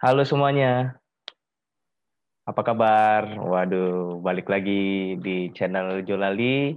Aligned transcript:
Halo 0.00 0.24
semuanya. 0.24 0.96
Apa 2.48 2.64
kabar? 2.64 3.36
Waduh, 3.36 4.16
balik 4.24 4.48
lagi 4.48 5.12
di 5.20 5.52
channel 5.52 6.00
Jolali. 6.08 6.72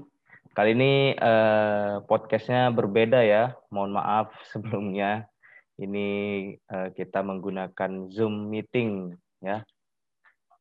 Kali 0.51 0.75
ini 0.75 1.15
eh, 1.15 2.03
podcastnya 2.03 2.67
berbeda 2.75 3.23
ya. 3.23 3.55
Mohon 3.71 3.91
maaf 3.95 4.27
sebelumnya. 4.51 5.23
Ini 5.79 6.07
eh, 6.67 6.89
kita 6.91 7.23
menggunakan 7.23 8.11
Zoom 8.11 8.51
meeting 8.51 9.15
ya. 9.39 9.63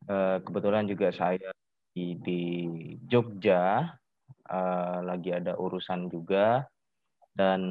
Eh, 0.06 0.38
kebetulan 0.46 0.86
juga 0.86 1.10
saya 1.10 1.50
di, 1.90 2.14
di 2.22 2.42
Jogja 3.10 3.90
eh, 4.46 4.98
lagi 5.02 5.34
ada 5.34 5.58
urusan 5.58 6.06
juga 6.14 6.62
dan 7.34 7.62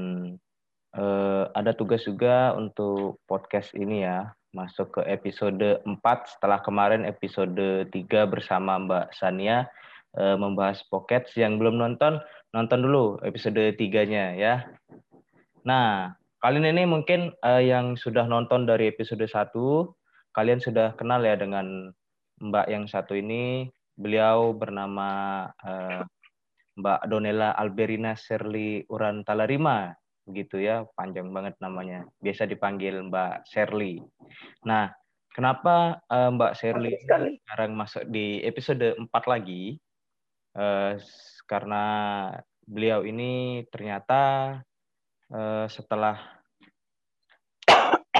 eh, 1.00 1.43
ada 1.47 1.71
tugas 1.79 2.04
juga 2.04 2.51
untuk 2.60 3.23
podcast 3.23 3.71
ini 3.71 4.04
ya 4.04 4.36
masuk 4.51 5.00
ke 5.00 5.01
episode 5.07 5.79
4 5.87 6.00
setelah 6.28 6.60
kemarin 6.60 7.07
episode 7.07 7.87
3 7.87 7.91
bersama 8.28 8.75
Mbak 8.75 9.15
Sania 9.15 9.68
uh, 10.19 10.36
membahas 10.36 10.83
Pocket 10.91 11.24
yang 11.39 11.55
belum 11.55 11.79
nonton 11.79 12.19
nonton 12.51 12.79
dulu 12.83 13.15
episode 13.24 13.60
3-nya 13.79 14.36
ya. 14.36 14.68
Nah, 15.64 16.11
kalian 16.43 16.75
ini 16.75 16.83
mungkin 16.83 17.32
uh, 17.39 17.64
yang 17.64 17.96
sudah 17.96 18.27
nonton 18.27 18.68
dari 18.68 18.91
episode 18.91 19.24
1 19.24 19.55
kalian 20.36 20.60
sudah 20.60 20.96
kenal 20.99 21.24
ya 21.24 21.36
dengan 21.39 21.91
Mbak 22.43 22.68
yang 22.68 22.86
satu 22.88 23.15
ini. 23.15 23.71
Beliau 23.96 24.55
bernama 24.55 25.46
uh, 25.61 26.02
Mbak 26.75 27.02
Donella 27.07 27.54
Alberina 27.55 28.15
Serli 28.15 28.82
Urantalarima 28.88 29.91
begitu 30.25 30.61
ya, 30.61 30.86
panjang 30.96 31.30
banget 31.30 31.56
namanya. 31.60 32.06
Biasa 32.22 32.45
dipanggil 32.45 32.98
Mbak 33.09 33.48
Sherly. 33.50 34.02
Nah, 34.66 34.91
kenapa 35.33 36.00
uh, 36.08 36.30
Mbak 36.33 36.53
Sherly 36.58 36.94
sekarang 37.02 37.72
masuk 37.75 38.03
di 38.09 38.41
episode 38.45 38.95
4 38.97 39.08
lagi? 39.28 39.78
Uh, 40.52 41.00
karena 41.47 41.86
beliau 42.67 43.03
ini 43.08 43.63
ternyata 43.72 44.55
uh, 45.31 45.66
setelah 45.67 46.19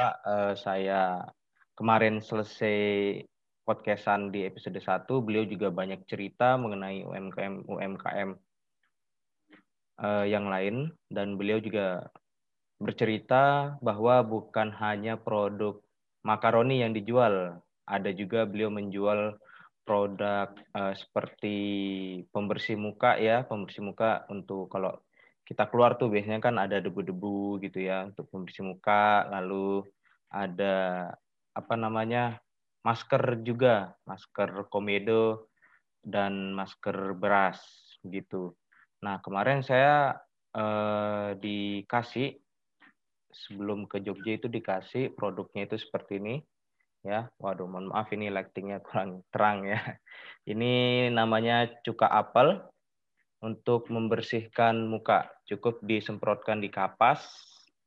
uh, 0.02 0.54
saya 0.56 1.28
kemarin 1.76 2.20
selesai 2.24 2.80
podcastan 3.62 4.34
di 4.34 4.44
episode 4.44 4.80
1, 4.82 5.08
beliau 5.24 5.46
juga 5.48 5.72
banyak 5.72 6.04
cerita 6.10 6.58
mengenai 6.58 7.06
UMKM 7.06 7.70
UMKM 7.70 8.30
uh, 10.02 10.26
yang 10.26 10.50
lain 10.50 10.90
dan 11.08 11.38
beliau 11.38 11.62
juga 11.62 12.10
bercerita 12.82 13.78
bahwa 13.80 14.26
bukan 14.26 14.74
hanya 14.82 15.16
produk 15.22 15.78
makaroni 16.26 16.82
yang 16.82 16.98
dijual, 16.98 17.62
ada 17.86 18.10
juga 18.10 18.50
beliau 18.50 18.74
menjual 18.74 19.38
produk 19.86 20.50
uh, 20.74 20.94
seperti 20.98 21.58
pembersih 22.34 22.78
muka 22.78 23.22
ya, 23.22 23.46
pembersih 23.46 23.86
muka 23.86 24.26
untuk 24.34 24.70
kalau 24.74 24.98
kita 25.46 25.70
keluar 25.70 25.98
tuh 25.98 26.10
biasanya 26.10 26.42
kan 26.42 26.56
ada 26.58 26.82
debu-debu 26.82 27.62
gitu 27.62 27.86
ya 27.86 28.10
untuk 28.10 28.30
pembersih 28.34 28.66
muka, 28.66 29.30
lalu 29.30 29.86
ada 30.32 31.10
apa 31.52 31.76
namanya 31.76 32.40
masker 32.82 33.44
juga, 33.46 33.94
masker 34.08 34.66
komedo 34.74 35.52
dan 36.02 36.56
masker 36.58 37.14
beras 37.14 37.62
gitu. 38.02 38.58
Nah, 39.02 39.18
kemarin 39.26 39.66
saya 39.66 40.14
eh, 40.54 41.30
dikasih 41.42 42.38
sebelum 43.32 43.90
ke 43.90 44.04
Jogja 44.04 44.38
itu 44.38 44.48
dikasih 44.52 45.16
produknya 45.18 45.66
itu 45.66 45.82
seperti 45.82 46.22
ini 46.22 46.36
ya. 47.02 47.26
Waduh, 47.42 47.66
mohon 47.66 47.90
maaf 47.90 48.14
ini 48.14 48.30
lightingnya 48.30 48.82
kurang 48.86 49.26
terang 49.34 49.66
ya. 49.66 49.82
Ini 50.52 51.08
namanya 51.14 51.70
cuka 51.86 52.10
apel 52.10 52.62
untuk 53.42 53.90
membersihkan 53.90 54.86
muka. 54.86 55.30
Cukup 55.50 55.82
disemprotkan 55.82 56.62
di 56.62 56.70
kapas 56.70 57.26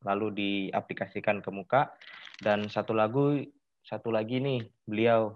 lalu 0.04 0.34
diaplikasikan 0.36 1.40
ke 1.40 1.50
muka 1.50 1.94
dan 2.44 2.68
satu 2.68 2.92
lagu 2.92 3.40
satu 3.80 4.12
lagi 4.12 4.40
nih 4.42 4.66
beliau 4.84 5.34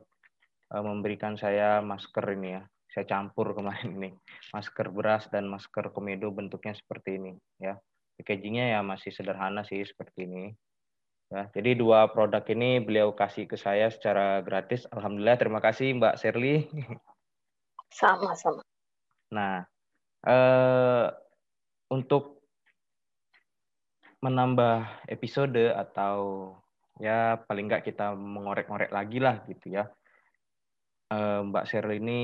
eh, 0.74 0.84
memberikan 0.84 1.38
saya 1.40 1.80
masker 1.80 2.36
ini 2.36 2.60
ya 2.60 2.62
saya 2.98 3.06
campur 3.06 3.52
kemarin 3.56 3.94
ini 3.94 4.10
masker 4.50 4.90
beras 4.90 5.30
dan 5.30 5.46
masker 5.46 5.94
komedo 5.94 6.34
bentuknya 6.34 6.74
seperti 6.74 7.22
ini 7.22 7.32
ya. 7.62 7.78
Packagingnya 8.18 8.74
ya 8.74 8.80
masih 8.82 9.14
sederhana 9.14 9.62
sih 9.62 9.78
seperti 9.86 10.26
ini 10.26 10.50
ya. 11.30 11.46
Jadi 11.54 11.78
dua 11.78 12.10
produk 12.10 12.42
ini 12.50 12.82
beliau 12.82 13.14
kasih 13.14 13.46
ke 13.46 13.54
saya 13.54 13.86
secara 13.94 14.42
gratis. 14.42 14.90
Alhamdulillah 14.90 15.38
terima 15.38 15.62
kasih 15.62 15.94
mbak 15.94 16.18
Sherly. 16.18 16.66
Sama-sama. 18.02 18.66
Nah 19.30 19.62
eh, 20.26 21.06
untuk 21.94 22.42
menambah 24.18 25.06
episode 25.06 25.70
atau 25.78 26.50
ya 26.98 27.38
paling 27.46 27.70
nggak 27.70 27.86
kita 27.86 28.18
mengorek-ngorek 28.18 28.90
lagi 28.90 29.22
lah 29.22 29.46
gitu 29.46 29.78
ya. 29.78 29.86
Eh, 31.08 31.40
Mbak 31.40 31.64
Sherly 31.70 32.02
ini 32.02 32.22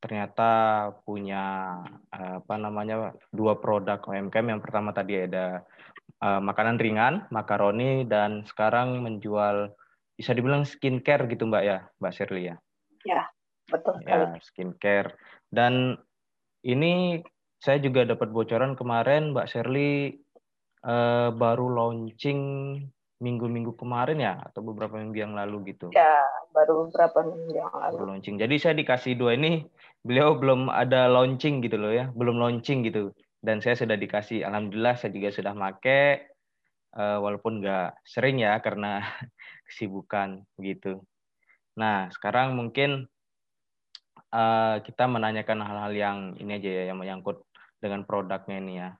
ternyata 0.00 0.50
punya 1.02 1.76
eh, 2.12 2.40
apa 2.44 2.54
namanya 2.60 3.16
dua 3.32 3.56
produk 3.58 4.00
UMKM. 4.00 4.56
Yang 4.56 4.62
pertama 4.62 4.90
tadi 4.92 5.26
ada 5.26 5.64
uh, 6.22 6.40
makanan 6.40 6.80
ringan, 6.80 7.14
makaroni, 7.28 8.04
dan 8.08 8.44
sekarang 8.48 9.02
menjual 9.02 9.72
bisa 10.16 10.32
dibilang 10.32 10.64
skincare 10.64 11.28
gitu 11.28 11.44
Mbak 11.44 11.64
ya, 11.64 11.78
Mbak 12.00 12.12
Shirley 12.16 12.44
ya. 12.52 12.56
Ya, 13.04 13.22
betul 13.68 14.00
Ya, 14.08 14.32
skincare. 14.40 15.12
Dan 15.52 16.00
ini 16.64 17.20
saya 17.60 17.78
juga 17.80 18.08
dapat 18.08 18.32
bocoran 18.32 18.74
kemarin 18.74 19.36
Mbak 19.36 19.48
Shirley 19.48 20.16
uh, 20.84 21.30
baru 21.36 21.68
launching 21.68 22.40
minggu-minggu 23.16 23.72
kemarin 23.80 24.20
ya 24.20 24.34
atau 24.44 24.60
beberapa 24.60 25.00
minggu 25.00 25.16
yang 25.16 25.32
lalu 25.32 25.72
gitu. 25.72 25.88
Ya, 25.96 26.20
baru 26.52 26.88
beberapa 26.88 27.24
minggu 27.24 27.52
yang 27.56 27.72
lalu. 27.72 27.96
Baru 27.96 28.06
launching. 28.12 28.36
Jadi 28.36 28.54
saya 28.60 28.74
dikasih 28.76 29.16
dua 29.16 29.40
ini, 29.40 29.64
beliau 30.04 30.36
belum 30.36 30.68
ada 30.68 31.08
launching 31.08 31.64
gitu 31.64 31.80
loh 31.80 31.92
ya, 31.92 32.12
belum 32.12 32.36
launching 32.36 32.84
gitu. 32.84 33.16
Dan 33.40 33.64
saya 33.64 33.78
sudah 33.78 33.96
dikasih, 33.96 34.44
alhamdulillah 34.44 35.00
saya 35.00 35.16
juga 35.16 35.32
sudah 35.32 35.56
make, 35.56 36.28
uh, 36.96 37.18
walaupun 37.24 37.64
nggak 37.64 38.04
sering 38.04 38.40
ya 38.40 38.60
karena 38.60 39.00
kesibukan 39.68 40.44
gitu. 40.60 41.00
Nah 41.80 42.12
sekarang 42.12 42.52
mungkin 42.52 43.08
uh, 44.32 44.76
kita 44.84 45.04
menanyakan 45.08 45.64
hal-hal 45.64 45.92
yang 45.96 46.18
ini 46.36 46.60
aja 46.60 46.70
ya, 46.70 46.84
yang 46.92 46.98
menyangkut 47.00 47.44
dengan 47.80 48.04
produknya 48.04 48.56
ini 48.60 48.74
ya. 48.80 48.90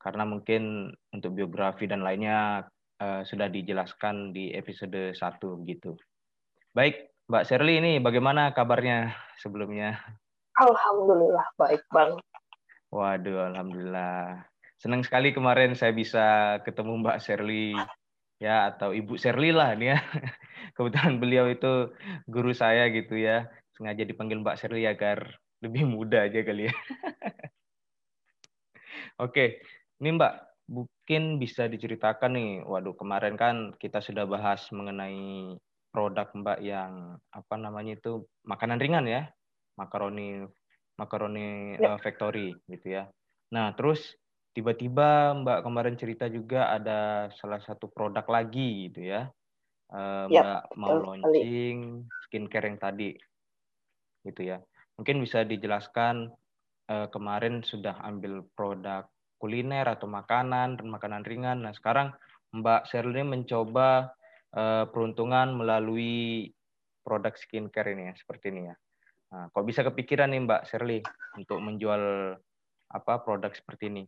Karena 0.00 0.28
mungkin 0.28 0.92
untuk 1.16 1.32
biografi 1.32 1.88
dan 1.88 2.04
lainnya 2.04 2.68
uh, 3.00 3.22
sudah 3.26 3.50
dijelaskan 3.50 4.34
di 4.34 4.54
episode 4.54 5.14
1 5.14 5.70
gitu. 5.70 5.96
Baik, 6.74 7.10
Mbak 7.30 7.44
Sherly 7.48 7.80
ini 7.80 7.92
bagaimana 8.02 8.52
kabarnya 8.52 9.14
sebelumnya? 9.40 9.98
Alhamdulillah 10.60 11.46
baik 11.58 11.82
bang. 11.90 12.14
Waduh, 12.94 13.50
alhamdulillah. 13.50 14.46
Senang 14.78 15.02
sekali 15.02 15.34
kemarin 15.34 15.74
saya 15.74 15.90
bisa 15.90 16.58
ketemu 16.62 17.02
Mbak 17.02 17.18
Sherly 17.24 17.74
ya 18.38 18.70
atau 18.70 18.92
Ibu 18.92 19.18
Sherly 19.18 19.50
lah 19.50 19.74
nih 19.74 19.94
ya. 19.94 19.98
Kebetulan 20.76 21.18
beliau 21.18 21.46
itu 21.50 21.90
guru 22.30 22.54
saya 22.54 22.86
gitu 22.92 23.18
ya. 23.18 23.48
Sengaja 23.74 24.06
dipanggil 24.06 24.38
Mbak 24.44 24.58
Sherly 24.60 24.86
agar 24.86 25.26
lebih 25.64 25.88
mudah 25.88 26.28
aja 26.28 26.44
kali 26.44 26.68
ya. 26.68 26.74
Oke, 29.24 29.64
ini 30.02 30.10
Mbak 30.14 30.53
mungkin 30.64 31.36
bisa 31.36 31.68
diceritakan 31.68 32.32
nih, 32.34 32.52
waduh 32.64 32.96
kemarin 32.96 33.36
kan 33.36 33.76
kita 33.76 34.00
sudah 34.00 34.24
bahas 34.24 34.64
mengenai 34.72 35.56
produk 35.92 36.26
Mbak 36.34 36.58
yang 36.64 37.20
apa 37.30 37.54
namanya 37.54 37.94
itu 37.94 38.24
makanan 38.42 38.80
ringan 38.82 39.06
ya, 39.06 39.30
makaroni 39.78 40.42
makaroni 40.98 41.78
ya. 41.78 41.94
uh, 41.94 41.98
factory 42.00 42.56
gitu 42.66 42.98
ya. 42.98 43.06
Nah 43.54 43.76
terus 43.78 44.16
tiba-tiba 44.56 45.36
Mbak 45.38 45.62
kemarin 45.62 45.94
cerita 46.00 46.26
juga 46.26 46.72
ada 46.72 47.30
salah 47.38 47.62
satu 47.62 47.86
produk 47.92 48.24
lagi 48.26 48.90
gitu 48.90 49.06
ya, 49.06 49.30
uh, 49.94 50.24
Mbak 50.26 50.60
ya, 50.66 50.78
mau 50.80 50.98
launching 50.98 52.08
skincare 52.26 52.66
yang 52.72 52.78
tadi 52.80 53.10
gitu 54.24 54.42
ya. 54.42 54.58
Mungkin 54.98 55.20
bisa 55.22 55.46
dijelaskan 55.46 56.32
uh, 56.88 57.06
kemarin 57.12 57.62
sudah 57.62 58.00
ambil 58.02 58.42
produk 58.58 59.06
kuliner 59.44 59.84
atau 59.84 60.08
makanan 60.08 60.80
dan 60.80 60.88
makanan 60.88 61.20
ringan. 61.28 61.60
Nah, 61.60 61.76
sekarang 61.76 62.16
Mbak 62.56 62.88
Sherly 62.88 63.20
mencoba 63.20 64.16
uh, 64.56 64.88
peruntungan 64.88 65.52
melalui 65.52 66.48
produk 67.04 67.36
skincare 67.36 67.92
ini 67.92 68.08
ya, 68.08 68.14
seperti 68.16 68.48
ini 68.48 68.72
ya. 68.72 68.74
Nah, 69.36 69.52
kok 69.52 69.68
bisa 69.68 69.84
kepikiran 69.84 70.32
nih 70.32 70.48
Mbak 70.48 70.64
Sherly 70.64 71.04
untuk 71.36 71.60
menjual 71.60 72.32
apa 72.88 73.20
produk 73.20 73.52
seperti 73.52 73.92
ini? 73.92 74.04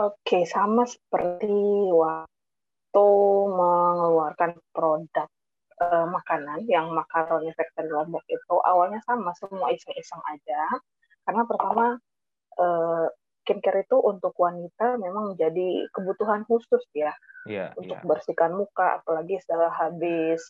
Oke, 0.00 0.48
sama 0.48 0.88
seperti 0.88 1.52
itu 2.94 3.10
mengeluarkan 3.52 4.56
produk 4.72 5.28
uh, 5.82 6.06
makanan 6.06 6.62
yang 6.70 6.94
makaroni 6.94 7.50
vegan 7.58 7.90
lombok 7.90 8.22
itu 8.30 8.54
awalnya 8.62 9.02
sama 9.02 9.34
semua 9.34 9.74
iseng-iseng 9.74 10.22
aja 10.30 10.62
karena 11.26 11.42
pertama 11.42 11.98
uh, 12.58 13.06
skincare 13.44 13.84
itu 13.84 14.00
untuk 14.00 14.32
wanita 14.40 14.96
memang 14.96 15.36
menjadi 15.36 15.84
kebutuhan 15.92 16.48
khusus 16.48 16.80
ya. 16.96 17.12
Yeah, 17.44 17.76
untuk 17.76 18.00
yeah. 18.00 18.08
bersihkan 18.08 18.56
muka 18.56 19.04
apalagi 19.04 19.36
setelah 19.44 19.68
habis 19.68 20.40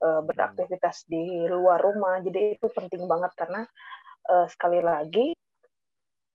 uh, 0.00 0.24
beraktivitas 0.24 1.04
di 1.04 1.44
luar 1.44 1.84
rumah. 1.84 2.24
Jadi 2.24 2.56
itu 2.56 2.66
penting 2.72 3.04
banget 3.04 3.36
karena 3.36 3.68
uh, 4.32 4.48
sekali 4.48 4.80
lagi 4.80 5.36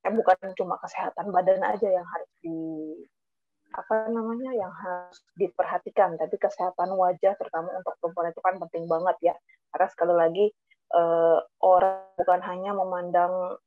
eh, 0.06 0.14
bukan 0.14 0.54
cuma 0.54 0.78
kesehatan 0.78 1.34
badan 1.34 1.66
aja 1.66 1.90
yang 1.90 2.06
harus 2.06 2.32
di 2.46 2.60
apa 3.74 4.06
namanya 4.14 4.54
yang 4.54 4.70
harus 4.70 5.18
diperhatikan. 5.34 6.14
Tapi 6.22 6.38
kesehatan 6.38 6.94
wajah 6.94 7.34
terutama 7.42 7.74
untuk 7.74 7.98
perempuan 7.98 8.30
itu 8.30 8.42
kan 8.46 8.62
penting 8.62 8.86
banget 8.86 9.34
ya. 9.34 9.36
Karena 9.74 9.88
sekali 9.90 10.14
lagi 10.14 10.46
uh, 10.94 11.42
orang 11.66 12.06
bukan 12.22 12.42
hanya 12.46 12.72
memandang 12.78 13.58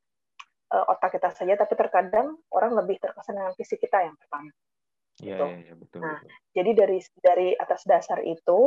uh, 0.73 0.85
otak 0.91 1.19
kita 1.19 1.29
saja 1.35 1.53
tapi 1.55 1.73
terkadang 1.75 2.37
orang 2.51 2.73
lebih 2.75 2.99
terkesan 2.99 3.37
dengan 3.39 3.53
fisik 3.55 3.79
kita 3.83 4.07
yang 4.07 4.15
pertama 4.15 4.51
Iya, 5.17 5.33
gitu. 5.33 5.45
ya, 5.45 5.57
ya, 5.57 5.73
betul. 5.73 5.99
Nah, 6.05 6.19
betul. 6.21 6.29
jadi 6.53 6.71
dari 6.77 6.99
dari 7.17 7.49
atas 7.57 7.81
dasar 7.89 8.19
itu 8.21 8.59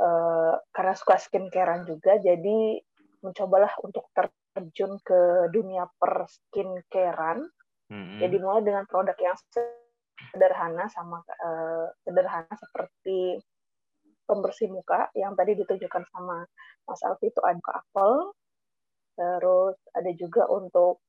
uh, 0.00 0.54
karena 0.72 0.94
suka 0.96 1.20
skincarean 1.20 1.84
juga, 1.84 2.16
jadi 2.16 2.80
mencobalah 3.20 3.72
untuk 3.84 4.08
terjun 4.16 4.96
ke 5.04 5.52
dunia 5.52 5.84
per 6.00 6.24
skincarean. 6.28 7.44
Mm-hmm. 7.92 8.18
Jadi 8.20 8.36
mulai 8.40 8.62
dengan 8.64 8.84
produk 8.88 9.16
yang 9.20 9.36
sederhana 10.32 10.88
sama 10.88 11.20
uh, 11.20 11.92
sederhana 12.00 12.54
seperti 12.56 13.44
pembersih 14.24 14.72
muka 14.72 15.12
yang 15.12 15.36
tadi 15.36 15.52
ditunjukkan 15.52 16.08
sama 16.08 16.48
Mas 16.88 17.00
Alfi 17.04 17.28
itu 17.28 17.40
ada 17.44 17.60
apel, 17.76 18.32
terus 19.20 19.76
ada 19.92 20.10
juga 20.16 20.48
untuk 20.48 21.04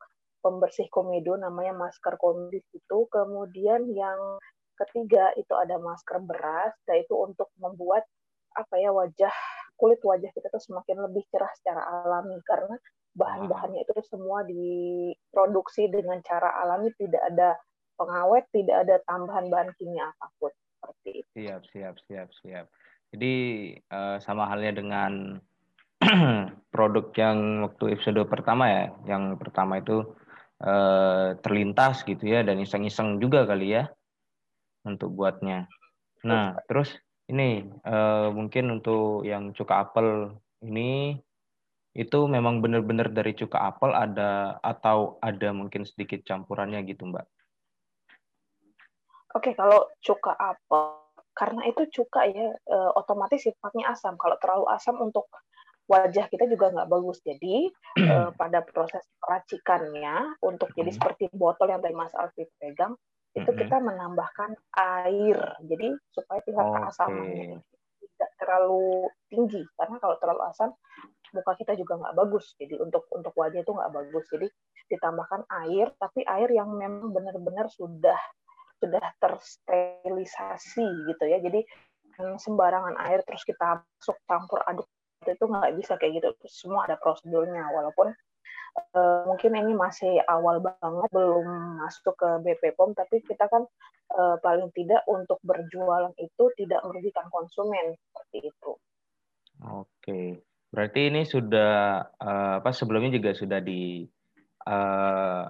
pembersih 0.46 0.86
komedo 0.94 1.34
namanya 1.42 1.74
masker 1.74 2.22
komedo 2.22 2.62
itu, 2.70 2.98
kemudian 3.10 3.90
yang 3.90 4.38
ketiga 4.78 5.34
itu 5.34 5.50
ada 5.58 5.82
masker 5.82 6.22
beras, 6.22 6.78
yaitu 6.86 7.18
untuk 7.18 7.50
membuat 7.58 8.06
apa 8.54 8.78
ya 8.78 8.94
wajah 8.94 9.34
kulit 9.76 10.00
wajah 10.06 10.32
kita 10.32 10.48
tuh 10.54 10.62
semakin 10.62 11.02
lebih 11.10 11.26
cerah 11.34 11.50
secara 11.58 11.82
alami. 12.06 12.38
Karena 12.46 12.78
bahan-bahannya 13.18 13.84
itu 13.84 13.96
semua 14.08 14.46
diproduksi 14.46 15.92
dengan 15.92 16.22
cara 16.24 16.54
alami. 16.64 16.94
Tidak 16.96 17.24
ada 17.34 17.58
pengawet, 18.00 18.46
tidak 18.54 18.88
ada 18.88 18.96
tambahan 19.08 19.50
bahan 19.52 19.70
kimia 19.76 20.12
apa 20.14 20.28
pun. 20.40 20.54
Seperti 20.80 21.10
itu. 21.24 21.30
Siap, 21.42 21.62
siap, 21.74 21.96
siap, 22.08 22.30
siap. 22.44 22.66
Jadi 23.16 23.36
uh, 23.92 24.18
sama 24.20 24.48
halnya 24.52 24.76
dengan 24.76 25.40
produk 26.74 27.06
yang 27.16 27.64
waktu 27.64 27.96
episode 27.96 28.20
pertama 28.28 28.68
ya, 28.68 28.86
yang 29.08 29.40
pertama 29.40 29.80
itu 29.80 30.04
uh, 30.62 31.36
terlintas 31.42 32.06
gitu 32.08 32.24
ya 32.24 32.46
dan 32.46 32.62
iseng-iseng 32.62 33.20
juga 33.20 33.44
kali 33.44 33.76
ya 33.76 33.90
untuk 34.86 35.12
buatnya. 35.12 35.68
Nah, 36.26 36.58
terus 36.70 36.94
ini 37.26 37.66
uh, 37.86 38.30
mungkin 38.30 38.80
untuk 38.80 39.26
yang 39.26 39.52
cuka 39.52 39.90
apel 39.90 40.38
ini 40.62 41.18
itu 41.96 42.28
memang 42.28 42.60
benar-benar 42.60 43.08
dari 43.08 43.32
cuka 43.32 43.72
apel 43.72 43.96
ada 43.96 44.60
atau 44.60 45.16
ada 45.24 45.56
mungkin 45.56 45.88
sedikit 45.88 46.28
campurannya 46.28 46.84
gitu, 46.84 47.08
Mbak? 47.08 47.26
Oke, 49.40 49.56
kalau 49.56 49.88
cuka 50.04 50.36
apel, 50.36 51.00
karena 51.32 51.64
itu 51.72 51.88
cuka 52.04 52.28
ya, 52.28 52.52
e, 52.52 52.78
otomatis 53.00 53.48
sifatnya 53.48 53.96
asam. 53.96 54.20
Kalau 54.20 54.36
terlalu 54.44 54.68
asam 54.76 55.00
untuk 55.00 55.28
wajah 55.86 56.26
kita 56.30 56.46
juga 56.50 56.74
nggak 56.74 56.90
bagus. 56.90 57.22
Jadi 57.22 57.70
e, 58.00 58.16
pada 58.42 58.62
proses 58.66 59.06
peracikannya, 59.22 60.42
untuk 60.42 60.74
jadi 60.74 60.92
hmm. 60.92 60.98
seperti 60.98 61.24
botol 61.34 61.70
yang 61.70 61.82
tadi 61.82 61.96
Mas 61.96 62.14
Alfi 62.18 62.46
pegang, 62.58 62.98
itu 63.36 63.50
hmm. 63.50 63.60
kita 63.60 63.78
menambahkan 63.82 64.58
air. 65.06 65.38
Jadi 65.66 65.88
supaya 66.14 66.40
tingkat 66.44 66.66
okay. 66.66 66.78
keasamannya 66.82 67.60
tidak 68.16 68.32
terlalu 68.40 69.12
tinggi. 69.28 69.62
Karena 69.76 70.00
kalau 70.00 70.16
terlalu 70.24 70.42
asam, 70.48 70.70
muka 71.36 71.52
kita 71.60 71.76
juga 71.76 72.00
nggak 72.00 72.16
bagus. 72.16 72.56
Jadi 72.56 72.80
untuk 72.80 73.04
untuk 73.12 73.36
wajah 73.36 73.60
itu 73.60 73.72
nggak 73.76 73.92
bagus. 73.92 74.26
Jadi 74.32 74.48
ditambahkan 74.88 75.42
air, 75.68 75.92
tapi 76.00 76.24
air 76.24 76.50
yang 76.56 76.72
memang 76.72 77.12
benar-benar 77.12 77.68
sudah 77.68 78.18
sudah 78.80 79.04
tersterilisasi 79.20 80.88
gitu 81.12 81.24
ya. 81.28 81.44
Jadi 81.44 81.60
sembarangan 82.16 82.96
air 83.12 83.28
terus 83.28 83.44
kita 83.44 83.84
masuk 83.84 84.16
campur 84.24 84.64
aduk 84.64 84.88
itu 85.34 85.46
nggak 85.50 85.74
bisa 85.80 85.98
kayak 85.98 86.22
gitu. 86.22 86.30
Semua 86.46 86.86
ada 86.86 87.00
prosedurnya. 87.02 87.66
Walaupun 87.74 88.14
uh, 88.94 89.26
mungkin 89.26 89.58
ini 89.58 89.74
masih 89.74 90.22
awal 90.30 90.62
banget 90.62 91.10
belum 91.10 91.46
masuk 91.82 92.14
ke 92.20 92.30
BP 92.46 92.78
POM, 92.78 92.94
tapi 92.94 93.24
kita 93.26 93.50
kan 93.50 93.66
uh, 94.14 94.36
paling 94.44 94.70
tidak 94.76 95.02
untuk 95.10 95.42
berjualan 95.42 96.14
itu 96.20 96.44
tidak 96.60 96.82
merugikan 96.86 97.26
konsumen 97.32 97.96
seperti 97.96 98.52
itu. 98.52 98.72
Oke, 99.64 100.44
berarti 100.70 101.02
ini 101.08 101.24
sudah 101.24 102.04
uh, 102.20 102.54
apa 102.60 102.76
sebelumnya 102.76 103.16
juga 103.16 103.32
sudah 103.32 103.64
di 103.64 104.04
uh, 104.68 105.48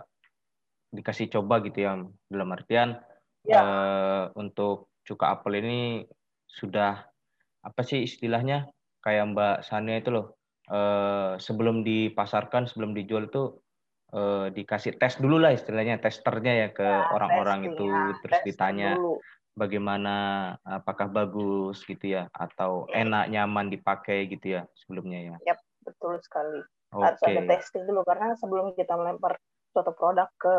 dikasih 0.95 1.27
coba 1.27 1.59
gitu 1.65 1.83
ya 1.83 1.99
dalam 2.29 2.49
artian 2.55 2.95
ya. 3.43 3.59
uh, 3.59 4.23
untuk 4.39 4.93
cuka 5.03 5.35
apel 5.35 5.59
ini 5.59 5.79
sudah 6.47 7.03
apa 7.65 7.81
sih 7.81 8.05
istilahnya 8.05 8.69
kayak 9.05 9.37
Mbak 9.37 9.55
Sania 9.61 10.01
itu 10.01 10.09
loh 10.09 10.35
uh, 10.73 11.37
sebelum 11.37 11.85
dipasarkan 11.85 12.65
sebelum 12.65 12.97
dijual 12.97 13.29
itu 13.29 13.61
uh, 14.17 14.49
dikasih 14.49 14.97
tes 14.97 15.21
dulu 15.21 15.37
lah 15.37 15.53
istilahnya 15.53 16.01
testernya 16.01 16.53
ya 16.65 16.67
ke 16.73 16.81
ya, 16.81 17.13
orang-orang 17.13 17.59
ya, 17.61 17.67
itu 17.71 17.85
ya, 17.85 18.03
terus 18.25 18.39
ditanya 18.41 18.89
dulu. 18.97 19.21
bagaimana 19.53 20.15
apakah 20.65 21.07
bagus 21.07 21.85
gitu 21.85 22.17
ya 22.17 22.25
atau 22.33 22.89
ya. 22.89 23.05
enak 23.05 23.29
nyaman 23.29 23.69
dipakai 23.69 24.25
gitu 24.25 24.59
ya 24.59 24.61
sebelumnya 24.73 25.33
ya. 25.33 25.35
Yap, 25.53 25.59
betul 25.85 26.17
sekali. 26.25 26.65
Okay. 26.89 27.05
Harus 27.05 27.21
ada 27.21 27.41
testing 27.45 27.83
dulu 27.85 28.01
karena 28.01 28.33
sebelum 28.41 28.73
kita 28.73 28.97
melempar 28.97 29.37
suatu 29.75 29.91
produk 29.91 30.31
ke 30.39 30.55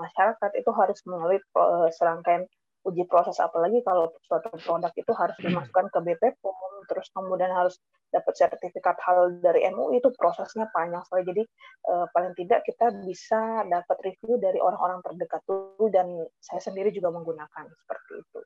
masyarakat 0.00 0.50
itu 0.56 0.70
harus 0.72 0.98
melalui 1.04 1.36
eh, 1.36 1.88
serangkaian 1.92 2.48
uji 2.84 3.08
proses 3.08 3.40
apalagi 3.40 3.80
kalau 3.80 4.12
suatu 4.28 4.52
produk 4.60 4.92
itu 4.92 5.12
harus 5.16 5.36
dimasukkan 5.40 5.88
ke 5.88 5.98
BP 6.04 6.22
POM 6.44 6.84
terus 6.84 7.08
kemudian 7.16 7.48
harus 7.48 7.80
dapat 8.14 8.34
sertifikat 8.38 8.94
hal 9.02 9.42
dari 9.42 9.66
MUI 9.74 9.98
itu 9.98 10.14
prosesnya 10.14 10.70
panjang 10.70 11.02
sekali. 11.02 11.26
Jadi 11.26 11.42
eh, 11.90 12.06
paling 12.14 12.34
tidak 12.38 12.62
kita 12.62 12.94
bisa 13.02 13.66
dapat 13.66 13.96
review 14.06 14.38
dari 14.38 14.62
orang-orang 14.62 15.02
terdekat 15.02 15.42
dulu 15.48 15.90
dan 15.90 16.06
saya 16.38 16.62
sendiri 16.62 16.94
juga 16.94 17.10
menggunakan 17.10 17.66
seperti 17.66 18.12
itu. 18.22 18.38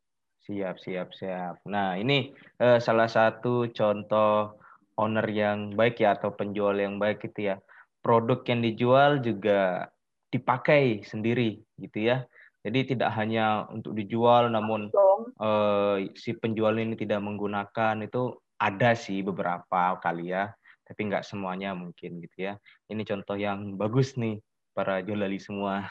Siap 0.48 0.76
siap 0.80 1.08
siap. 1.12 1.54
Nah 1.68 2.00
ini 2.00 2.32
eh, 2.62 2.80
salah 2.80 3.10
satu 3.10 3.68
contoh 3.68 4.56
owner 4.96 5.26
yang 5.28 5.76
baik 5.76 6.00
ya 6.00 6.16
atau 6.16 6.32
penjual 6.32 6.74
yang 6.80 6.96
baik 6.96 7.28
itu 7.28 7.52
ya. 7.52 7.60
Produk 8.00 8.40
yang 8.48 8.64
dijual 8.64 9.20
juga 9.20 9.92
dipakai 10.32 11.04
sendiri 11.04 11.60
gitu 11.76 12.08
ya. 12.08 12.24
Jadi 12.68 12.92
tidak 12.92 13.16
hanya 13.16 13.64
untuk 13.72 13.96
dijual 13.96 14.52
namun 14.52 14.92
uh, 15.40 15.96
si 16.12 16.36
penjual 16.36 16.76
ini 16.76 16.92
tidak 17.00 17.24
menggunakan 17.24 18.04
itu 18.04 18.36
ada 18.60 18.92
sih 18.92 19.24
beberapa 19.24 19.96
kali 20.04 20.36
ya, 20.36 20.52
tapi 20.84 21.08
nggak 21.08 21.24
semuanya 21.24 21.72
mungkin 21.72 22.20
gitu 22.20 22.52
ya. 22.52 22.60
Ini 22.92 23.08
contoh 23.08 23.40
yang 23.40 23.80
bagus 23.80 24.20
nih 24.20 24.36
para 24.76 25.00
jolali 25.00 25.40
semua. 25.40 25.88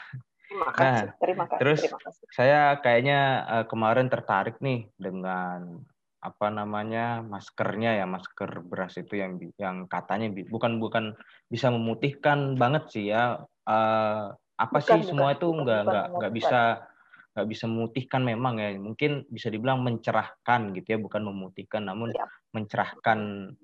Terima 0.48 0.70
kasih. 0.72 0.86
Nah, 1.10 1.18
terima 1.20 1.44
kasih. 1.44 1.60
Terus 1.60 1.80
terima 1.82 2.00
kasih. 2.00 2.24
saya 2.32 2.60
kayaknya 2.78 3.20
uh, 3.44 3.64
kemarin 3.66 4.06
tertarik 4.08 4.62
nih 4.62 4.86
dengan 4.96 5.82
apa 6.18 6.50
namanya 6.50 7.22
maskernya 7.22 7.94
ya 7.94 8.06
masker 8.06 8.66
beras 8.66 8.98
itu 8.98 9.18
yang 9.18 9.38
yang 9.54 9.86
katanya 9.86 10.26
bukan 10.50 10.82
bukan 10.82 11.14
bisa 11.46 11.70
memutihkan 11.70 12.58
banget 12.58 12.90
sih 12.90 13.14
ya 13.14 13.38
uh, 13.70 14.34
apa 14.58 14.82
bukan, 14.82 14.98
sih 15.00 15.14
semua 15.14 15.30
bukan, 15.32 15.38
itu 15.38 15.46
bukan, 15.46 15.62
nggak 15.62 15.80
nggak 15.86 16.06
nggak 16.18 16.32
bisa 16.34 16.60
nggak 17.38 17.48
bisa 17.54 17.64
memutihkan 17.70 18.22
memang 18.26 18.54
ya. 18.58 18.68
Mungkin 18.74 19.30
bisa 19.30 19.46
dibilang 19.54 19.86
mencerahkan 19.86 20.74
gitu 20.74 20.88
ya 20.90 20.98
bukan 20.98 21.22
memutihkan 21.22 21.86
namun 21.86 22.10
ya. 22.10 22.26
mencerahkan 22.50 23.18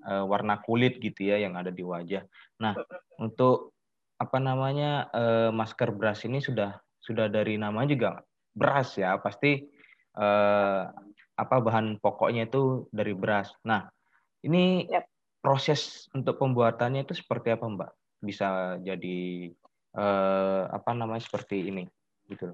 uh, 0.07 0.23
warna 0.23 0.63
kulit 0.63 1.03
gitu 1.03 1.27
ya 1.27 1.43
yang 1.43 1.59
ada 1.59 1.75
di 1.75 1.83
wajah. 1.83 2.23
Nah 2.63 2.79
untuk 3.19 3.75
apa 4.15 4.39
namanya 4.39 5.11
uh, 5.11 5.51
masker 5.51 5.91
beras 5.91 6.23
ini 6.23 6.39
sudah 6.39 6.79
sudah 7.03 7.27
dari 7.27 7.59
nama 7.59 7.83
juga 7.83 8.23
beras 8.55 8.95
ya. 8.95 9.19
Pasti 9.19 9.67
uh, 10.15 10.87
apa 11.35 11.55
bahan 11.59 11.99
pokoknya 11.99 12.47
itu 12.47 12.87
dari 12.95 13.11
beras. 13.11 13.51
Nah 13.67 13.91
ini 14.47 14.87
ya. 14.87 15.03
proses 15.43 16.07
untuk 16.15 16.39
pembuatannya 16.39 17.03
itu 17.03 17.11
seperti 17.11 17.51
apa 17.51 17.67
mbak? 17.67 17.91
Bisa 18.23 18.79
jadi 18.79 19.51
eh, 19.95 20.61
apa 20.69 20.91
namanya 20.91 21.23
seperti 21.23 21.71
ini 21.71 21.83
gitu 22.27 22.51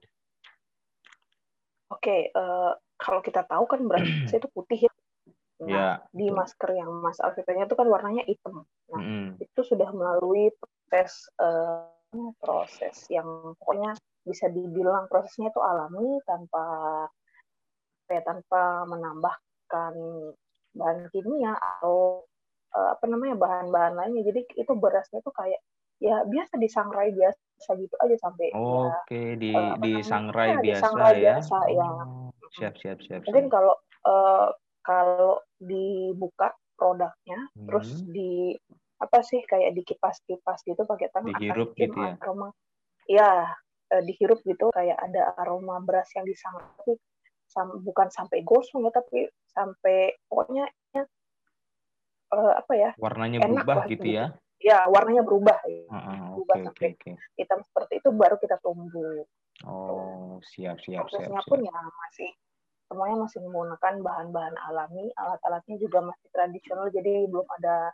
Oke, 1.91 2.31
uh, 2.31 2.71
kalau 2.95 3.19
kita 3.19 3.43
tahu 3.43 3.67
kan 3.67 3.83
beras 3.83 4.07
itu 4.31 4.47
putih 4.55 4.87
ya. 4.87 4.91
Nah, 5.61 5.69
Ya, 5.69 5.89
di 6.09 6.25
betul. 6.31 6.37
masker 6.41 6.69
yang 6.73 6.89
Mas 7.03 7.21
Alfi 7.21 7.45
tanya 7.45 7.69
itu 7.69 7.77
kan 7.77 7.85
warnanya 7.85 8.25
hitam. 8.25 8.65
Nah, 8.89 9.01
Mm-mm. 9.03 9.37
itu 9.37 9.61
sudah 9.61 9.91
melalui 9.93 10.49
proses 10.89 11.29
uh, 11.37 11.85
proses 12.41 13.05
yang 13.13 13.53
pokoknya 13.61 13.93
bisa 14.25 14.49
dibilang 14.49 15.05
prosesnya 15.05 15.53
itu 15.53 15.61
alami 15.61 16.17
tanpa 16.25 16.65
ya 18.09 18.21
tanpa 18.25 18.89
menambahkan 18.89 19.93
bahan 20.73 20.99
kimia 21.13 21.53
atau 21.55 22.25
uh, 22.73 22.89
apa 22.97 23.05
namanya 23.05 23.37
bahan-bahan 23.37 23.93
lainnya. 23.93 24.25
Jadi 24.25 24.57
itu 24.57 24.73
berasnya 24.73 25.21
itu 25.21 25.29
kayak 25.29 25.61
ya 26.01 26.25
biasa 26.25 26.57
disangrai 26.57 27.13
biasa 27.13 27.69
gitu 27.77 27.93
aja 28.01 28.15
sampai 28.17 28.49
ya, 28.49 28.57
Oke, 28.57 29.37
di 29.37 29.53
uh, 29.53 29.77
apa 29.77 29.85
di 29.85 29.93
sangrai 30.01 30.49
ya, 30.49 30.59
biasa 30.59 30.97
ya. 30.97 31.13
biasa 31.13 31.57
ya. 31.69 31.89
Oh, 32.09 32.29
siap, 32.57 32.73
siap, 32.81 32.97
siap, 33.05 33.21
Mungkin 33.29 33.45
siap. 33.47 33.53
kalau 33.53 33.75
uh, 34.09 34.47
kalau 34.81 35.37
dibuka 35.61 36.57
produknya 36.73 37.37
terus 37.69 38.01
Hmm. 38.01 38.09
di 38.17 38.57
apa 38.97 39.21
sih 39.21 39.45
kayak 39.45 39.77
dikipas-kipas 39.77 40.65
gitu 40.65 40.81
pakai 40.89 41.09
tangan 41.13 41.33
akan 41.33 41.37
Dihirup 41.37 41.69
cium 41.77 41.93
gitu 41.93 41.99
ya. 42.01 42.13
aroma 42.17 42.47
ya 43.09 43.31
eh, 43.93 44.01
dihirup 44.05 44.39
gitu 44.45 44.69
kayak 44.73 44.97
ada 44.97 45.37
aroma 45.41 45.77
beras 45.81 46.09
yang 46.17 46.25
disangrai 46.25 46.97
sam- 47.49 47.81
bukan 47.81 48.09
sampai 48.13 48.41
gosong 48.45 48.85
ya 48.85 48.93
tapi 48.93 49.29
sampai 49.53 50.17
pokoknya 50.29 50.65
ya, 50.93 51.03
eh, 52.33 52.53
apa 52.57 52.73
ya 52.77 52.91
Warnanya 52.97 53.37
berubah 53.41 53.85
lah 53.85 53.87
gitu 53.89 54.05
gitu. 54.05 54.17
ya. 54.17 54.25
Ya 54.61 54.85
warnanya 54.87 55.25
berubah 55.25 55.59
ya. 55.65 55.85
Heeh, 55.89 56.21
berubah 56.37 56.55
oke, 56.57 56.65
sampai 56.69 56.87
oke. 56.95 57.11
hitam 57.35 57.59
seperti 57.65 57.93
itu 57.99 58.09
baru 58.13 58.35
kita 58.39 58.57
tumbuk 58.61 59.27
Oh, 59.67 60.41
siap, 60.41 60.81
siap, 60.81 61.05
siap, 61.05 61.21
prosesnya 61.21 61.37
siap. 61.37 61.49
pun 61.49 61.59
ya 61.61 61.69
masih 61.73 62.29
semuanya 62.89 63.17
masih 63.23 63.39
menggunakan 63.45 63.93
bahan-bahan 64.01 64.55
alami 64.67 65.05
alat-alatnya 65.15 65.75
juga 65.77 65.99
masih 66.01 66.27
tradisional 66.33 66.89
jadi 66.89 67.29
belum 67.29 67.45
ada 67.61 67.93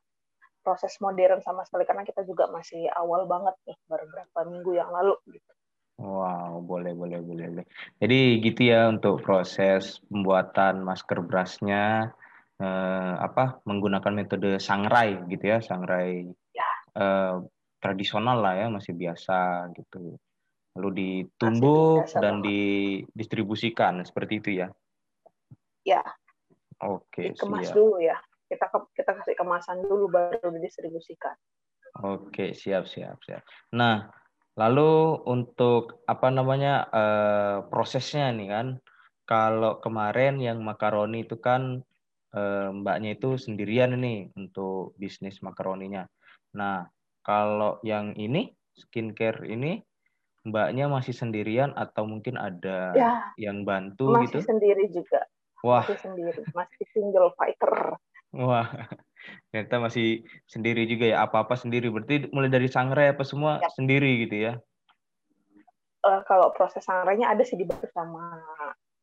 proses 0.64 0.96
modern 1.04 1.40
sama 1.44 1.64
sekali 1.68 1.84
karena 1.88 2.04
kita 2.08 2.24
juga 2.24 2.48
masih 2.52 2.88
awal 2.96 3.24
banget 3.28 3.56
nih 3.68 3.78
baru 3.88 4.04
beberapa 4.10 4.40
minggu 4.48 4.72
yang 4.76 4.90
lalu 4.92 5.16
gitu. 5.32 5.52
Wow, 5.98 6.62
boleh, 6.62 6.94
boleh, 6.94 7.26
boleh, 7.26 7.48
boleh. 7.50 7.66
Jadi 7.98 8.20
gitu 8.46 8.62
ya 8.70 8.86
untuk 8.92 9.26
proses 9.26 9.98
pembuatan 10.12 10.86
masker 10.86 11.26
berasnya 11.26 12.14
eh, 12.62 13.14
apa 13.18 13.64
menggunakan 13.66 14.14
metode 14.14 14.62
sangrai 14.62 15.18
gitu 15.26 15.58
ya, 15.58 15.58
sangrai. 15.58 16.30
Eh, 16.98 17.36
tradisional 17.78 18.42
lah 18.42 18.54
ya, 18.58 18.68
masih 18.74 18.98
biasa 18.98 19.70
gitu. 19.78 20.18
Lalu 20.78 20.90
ditumbuk 20.98 22.06
biasa 22.06 22.18
dan 22.22 22.42
banget. 22.42 22.46
didistribusikan 22.50 24.02
seperti 24.06 24.34
itu 24.42 24.50
ya. 24.66 24.68
Ya, 25.86 26.04
Oke, 26.84 27.34
dikemas 27.34 27.72
siap. 27.72 27.76
dulu 27.78 27.98
ya. 27.98 28.18
Kita 28.48 28.70
ke- 28.70 28.92
kita 28.94 29.12
kasih 29.18 29.36
kemasan 29.36 29.82
dulu 29.84 30.08
baru 30.12 30.54
didistribusikan. 30.54 31.34
Oke, 32.06 32.54
siap, 32.54 32.86
siap, 32.86 33.18
siap. 33.26 33.42
Nah, 33.74 34.06
lalu 34.54 35.18
untuk 35.26 36.06
apa 36.06 36.30
namanya 36.30 36.86
eh, 36.94 37.58
prosesnya 37.66 38.30
nih 38.30 38.48
kan, 38.54 38.68
kalau 39.26 39.82
kemarin 39.82 40.38
yang 40.38 40.62
makaroni 40.62 41.26
itu 41.26 41.42
kan 41.42 41.82
eh, 42.38 42.70
mbaknya 42.70 43.18
itu 43.18 43.36
sendirian 43.42 43.98
nih 43.98 44.30
untuk 44.38 44.94
bisnis 45.02 45.42
makaroninya. 45.42 46.06
Nah, 46.56 46.88
kalau 47.26 47.82
yang 47.84 48.16
ini 48.16 48.56
skincare 48.78 49.44
ini 49.50 49.84
mbaknya 50.48 50.88
masih 50.88 51.12
sendirian 51.16 51.76
atau 51.76 52.08
mungkin 52.08 52.40
ada 52.40 52.96
Ya, 52.96 53.36
yang 53.36 53.68
bantu 53.68 54.16
masih 54.16 54.40
gitu? 54.40 54.48
sendiri 54.48 54.88
juga. 54.92 55.28
Wah, 55.66 55.86
Masih 55.86 55.98
sendiri, 56.00 56.42
masih 56.56 56.86
single 56.96 57.30
fighter. 57.36 58.00
wah, 58.36 58.68
ternyata 59.52 59.76
masih 59.86 60.06
sendiri 60.54 60.82
juga 60.92 61.06
ya. 61.14 61.18
Apa-apa 61.28 61.56
sendiri. 61.60 61.88
Berarti 61.94 62.16
mulai 62.36 62.50
dari 62.56 62.68
sangrai 62.72 63.14
apa 63.14 63.24
semua 63.28 63.52
Yap. 63.62 63.72
sendiri 63.78 64.10
gitu 64.28 64.36
ya? 64.48 64.54
Eh, 66.08 66.22
kalau 66.30 66.54
proses 66.56 66.84
sangrainya 66.86 67.28
ada 67.34 67.44
sih 67.44 67.58
dibantu 67.60 67.90
sama 67.92 68.40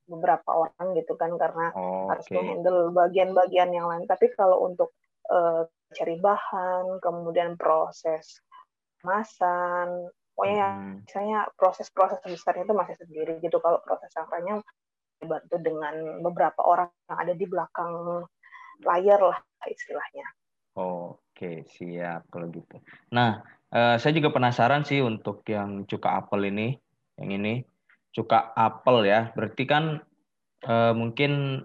beberapa 0.08 0.50
orang 0.52 0.86
gitu 0.98 1.16
kan 1.20 1.32
karena 1.36 1.72
harus 2.08 2.26
Oke. 2.28 2.34
menghandle 2.36 2.92
bagian-bagian 2.94 3.70
yang 3.76 3.86
lain. 3.90 4.04
Tapi 4.08 4.32
kalau 4.38 4.64
untuk 4.68 4.94
eh, 5.28 5.62
cari 5.94 6.18
bahan, 6.18 6.98
kemudian 6.98 7.54
proses 7.54 8.42
kemasan, 9.00 10.10
pokoknya 10.34 10.56
yang 10.58 10.74
Hmm. 10.74 10.98
misalnya 11.06 11.40
proses-proses 11.54 12.18
besarnya 12.24 12.66
itu 12.66 12.74
masih 12.74 12.96
sendiri 12.98 13.38
gitu. 13.38 13.62
Kalau 13.62 13.78
proses 13.86 14.10
sangkanya 14.10 14.60
dibantu 15.22 15.56
dengan 15.62 15.94
beberapa 16.20 16.60
orang 16.66 16.90
yang 17.08 17.18
ada 17.20 17.34
di 17.36 17.46
belakang 17.46 17.92
layar 18.82 19.20
lah 19.22 19.38
istilahnya. 19.64 20.26
Oke, 20.74 21.62
siap 21.70 22.26
kalau 22.34 22.50
gitu. 22.50 22.82
Nah, 23.14 23.46
eh, 23.70 23.96
saya 24.02 24.12
juga 24.12 24.34
penasaran 24.34 24.82
sih 24.82 24.98
untuk 25.00 25.46
yang 25.46 25.86
cuka 25.86 26.18
apel 26.18 26.50
ini, 26.50 26.74
yang 27.22 27.30
ini 27.30 27.62
cuka 28.10 28.52
apel 28.58 29.06
ya. 29.06 29.30
Berarti 29.38 29.64
kan 29.70 30.02
eh, 30.64 30.92
mungkin 30.96 31.62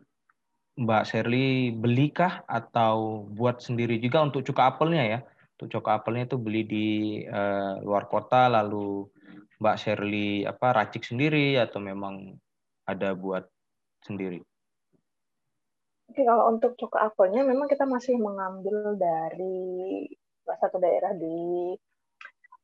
Mbak 0.79 1.03
Sherly 1.12 1.75
belikah 1.75 2.48
atau 2.48 3.27
buat 3.36 3.59
sendiri 3.59 4.00
juga 4.00 4.24
untuk 4.24 4.48
cuka 4.48 4.71
apelnya 4.71 5.03
ya? 5.03 5.19
Untuk 5.59 5.75
cuka 5.75 6.00
apelnya 6.00 6.24
itu 6.24 6.39
beli 6.39 6.63
di 6.63 6.88
eh, 7.27 7.74
luar 7.83 8.07
kota, 8.07 8.48
lalu 8.48 9.03
Mbak 9.59 9.75
Sherly 9.75 10.48
apa 10.48 10.71
racik 10.71 11.03
sendiri 11.03 11.59
atau 11.59 11.83
memang 11.83 12.31
ada 12.88 13.12
buat 13.12 13.43
sendiri? 14.07 14.39
Oke, 16.09 16.24
kalau 16.24 16.48
untuk 16.50 16.74
cuka 16.79 17.12
apelnya 17.12 17.43
memang 17.43 17.67
kita 17.67 17.83
masih 17.83 18.15
mengambil 18.17 18.95
dari 18.95 20.07
salah 20.41 20.59
satu 20.63 20.81
daerah 20.81 21.13
di 21.13 21.75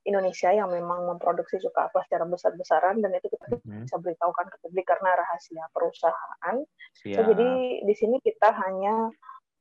Indonesia 0.06 0.54
yang 0.54 0.70
memang 0.70 1.10
memproduksi 1.10 1.58
cuka 1.58 1.90
apel 1.90 2.06
secara 2.06 2.30
besar-besaran 2.30 3.02
dan 3.02 3.12
itu 3.18 3.28
kita 3.28 3.58
Mhm. 3.58 3.90
bisa 3.90 3.98
beritahukan 3.98 4.46
ke 4.54 4.58
publik 4.62 4.86
karena 4.86 5.18
rahasia 5.18 5.66
perusahaan. 5.74 6.56
So, 6.94 7.10
Siap. 7.10 7.26
jadi 7.34 7.50
di 7.82 7.94
sini 7.98 8.18
kita 8.22 8.54
hanya 8.54 9.10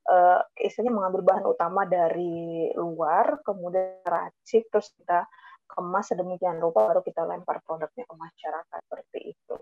eh, 0.04 0.40
istilahnya 0.60 0.92
mengambil 0.92 1.24
bahan 1.24 1.48
utama 1.48 1.88
dari 1.88 2.68
luar, 2.76 3.40
kemudian 3.40 4.04
racik, 4.04 4.68
terus 4.68 4.92
kita 5.00 5.24
kemas 5.64 6.12
sedemikian 6.12 6.60
rupa 6.60 6.92
baru 6.92 7.00
kita 7.00 7.24
lempar 7.24 7.64
produknya 7.64 8.04
ke 8.04 8.12
masyarakat 8.12 8.80
seperti 8.84 9.32
itu. 9.32 9.56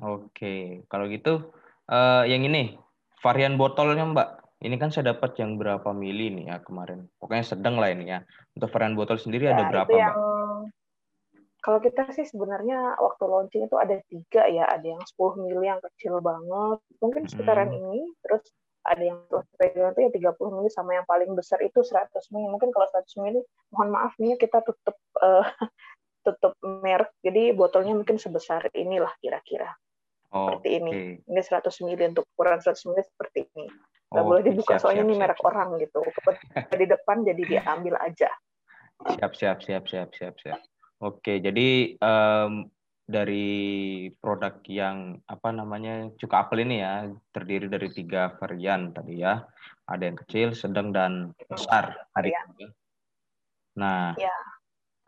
Oke, 0.00 0.88
kalau 0.88 1.04
gitu 1.12 1.52
eh, 1.84 2.24
yang 2.32 2.48
ini 2.48 2.80
varian 3.20 3.60
botolnya 3.60 4.08
Mbak. 4.08 4.28
Ini 4.58 4.74
kan 4.74 4.90
saya 4.90 5.14
dapat 5.14 5.38
yang 5.38 5.54
berapa 5.54 5.86
mili 5.94 6.34
nih 6.34 6.50
ya 6.50 6.56
kemarin. 6.58 7.06
Pokoknya 7.22 7.46
sedang 7.46 7.78
lah 7.78 7.94
ini 7.94 8.10
ya. 8.10 8.26
Untuk 8.58 8.74
varian 8.74 8.98
botol 8.98 9.14
sendiri 9.14 9.46
ada 9.46 9.62
Ya, 9.62 9.70
berapa 9.70 9.86
itu 9.86 9.98
yang 10.02 10.16
Mbak? 10.18 10.74
kalau 11.58 11.78
kita 11.82 12.02
sih 12.14 12.26
sebenarnya 12.26 12.96
waktu 12.96 13.22
launching 13.28 13.66
itu 13.66 13.76
ada 13.76 13.98
tiga 14.08 14.46
ya, 14.46 14.64
ada 14.66 14.86
yang 14.88 15.02
10 15.04 15.36
mili 15.36 15.66
yang 15.68 15.82
kecil 15.82 16.22
banget, 16.22 16.78
mungkin 17.02 17.22
sekitaran 17.28 17.68
Hmm. 17.68 17.78
ini, 17.82 18.00
terus 18.24 18.46
ada 18.86 19.02
yang 19.04 19.18
pegang 19.58 19.92
itu 19.92 20.00
ya 20.06 20.10
30 20.10 20.50
mili 20.54 20.70
sama 20.72 20.96
yang 20.96 21.04
paling 21.04 21.34
besar 21.36 21.60
itu 21.60 21.82
100 21.82 22.30
mili. 22.32 22.46
Mungkin 22.48 22.70
kalau 22.72 22.86
100 22.88 23.14
mili, 23.20 23.42
mohon 23.74 23.90
maaf 23.94 24.16
nih 24.16 24.38
kita 24.38 24.64
tutup 24.64 24.96
eh, 25.22 25.44
tutup 26.26 26.54
merek, 26.62 27.12
jadi 27.22 27.52
botolnya 27.52 27.94
mungkin 27.94 28.16
sebesar 28.18 28.70
inilah 28.74 29.12
kira-kira 29.20 29.70
seperti 30.30 30.68
ini. 30.78 30.92
Oke. 30.94 31.26
Ini 31.26 31.40
100 31.42 31.84
mili 31.84 32.02
untuk 32.06 32.24
ukuran 32.32 32.58
100 32.62 32.86
mili 32.88 33.02
seperti 33.04 33.38
ini. 33.54 33.66
Nggak 34.08 34.24
boleh 34.24 34.40
Oke, 34.40 34.48
dibuka 34.50 34.72
siap, 34.72 34.80
soalnya 34.80 35.04
siap, 35.04 35.08
ini 35.08 35.14
siap, 35.14 35.22
merek 35.22 35.38
siap. 35.38 35.48
orang 35.52 35.68
gitu. 35.78 36.00
Di 36.72 36.86
depan 36.96 37.16
jadi 37.28 37.42
diambil 37.44 37.94
aja. 38.00 38.30
Siap, 38.98 39.32
siap, 39.36 39.58
siap, 39.62 39.84
siap, 39.84 40.10
siap, 40.16 40.34
siap. 40.40 40.60
Oke, 40.98 41.38
jadi 41.38 41.94
em, 41.94 42.52
dari 43.08 43.48
produk 44.20 44.58
yang 44.68 45.16
apa 45.24 45.48
namanya 45.54 46.12
cuka 46.18 46.44
apel 46.44 46.66
ini 46.66 46.82
ya 46.82 47.08
terdiri 47.32 47.68
dari 47.70 47.88
tiga 47.92 48.34
varian 48.36 48.90
tadi 48.92 49.20
ya. 49.22 49.44
Ada 49.88 50.02
yang 50.12 50.18
kecil, 50.24 50.48
sedang, 50.52 50.92
dan 50.92 51.32
besar. 51.48 52.08
tadi. 52.12 52.32
varian. 52.32 52.48
Nah, 53.78 54.12
Ya. 54.18 54.34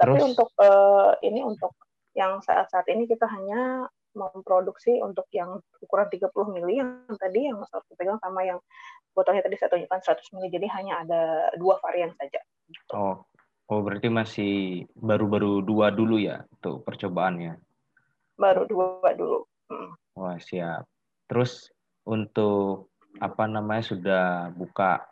Tapi 0.01 0.17
Terus? 0.17 0.33
untuk 0.33 0.49
eh, 0.57 1.13
ini 1.29 1.45
untuk 1.45 1.77
yang 2.17 2.41
saat-saat 2.41 2.89
ini 2.89 3.05
kita 3.05 3.29
hanya 3.29 3.85
memproduksi 4.15 4.99
untuk 4.99 5.27
yang 5.31 5.63
ukuran 5.83 6.09
30 6.11 6.55
mili 6.55 6.83
yang 6.83 7.07
tadi 7.15 7.47
yang 7.47 7.63
Mas 7.63 7.71
pegang 7.95 8.19
sama 8.19 8.43
yang 8.43 8.59
botolnya 9.15 9.43
tadi 9.43 9.59
saya 9.59 9.71
tunjukkan 9.75 10.01
100 10.03 10.35
mili. 10.39 10.49
Jadi 10.51 10.67
hanya 10.71 11.03
ada 11.07 11.23
dua 11.59 11.79
varian 11.83 12.11
saja. 12.19 12.41
oh, 12.95 13.27
oh 13.71 13.81
berarti 13.83 14.07
masih 14.11 14.87
baru-baru 14.95 15.63
dua 15.63 15.91
dulu 15.95 16.19
ya 16.19 16.43
tuh 16.63 16.83
percobaannya. 16.83 17.59
Baru 18.39 18.67
dua 18.67 19.11
dulu. 19.15 19.47
Hmm. 19.71 19.95
Wah, 20.19 20.37
siap. 20.43 20.87
Terus 21.31 21.71
untuk 22.07 22.91
apa 23.19 23.47
namanya 23.51 23.83
sudah 23.83 24.25
buka 24.55 25.03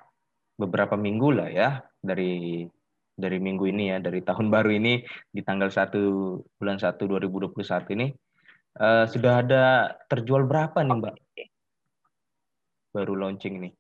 beberapa 0.58 0.94
minggu 0.94 1.34
lah 1.34 1.50
ya 1.50 1.70
dari 1.98 2.66
dari 3.18 3.38
minggu 3.42 3.66
ini 3.66 3.90
ya, 3.90 3.98
dari 3.98 4.22
tahun 4.22 4.46
baru 4.46 4.70
ini 4.78 5.02
di 5.34 5.42
tanggal 5.42 5.70
1 5.74 5.90
bulan 6.54 6.78
1 6.78 6.94
2021 7.02 7.94
ini 7.98 8.06
uh, 8.78 9.04
sudah 9.10 9.42
ada 9.42 9.64
terjual 10.06 10.46
berapa 10.46 10.78
nih 10.80 10.96
Mbak? 11.02 11.16
Baru 12.94 13.14
launching 13.18 13.68
nih. 13.68 13.72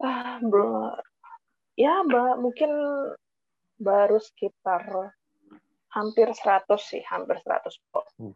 Ah, 0.00 0.38
belum. 0.40 0.94
Ya 1.78 2.02
Mbak, 2.02 2.34
mungkin 2.42 2.70
baru 3.78 4.18
sekitar 4.18 5.14
hampir 5.94 6.30
100 6.30 6.66
sih, 6.82 7.02
hampir 7.06 7.38
100 7.42 7.78
kok. 7.94 8.06
Uh, 8.18 8.34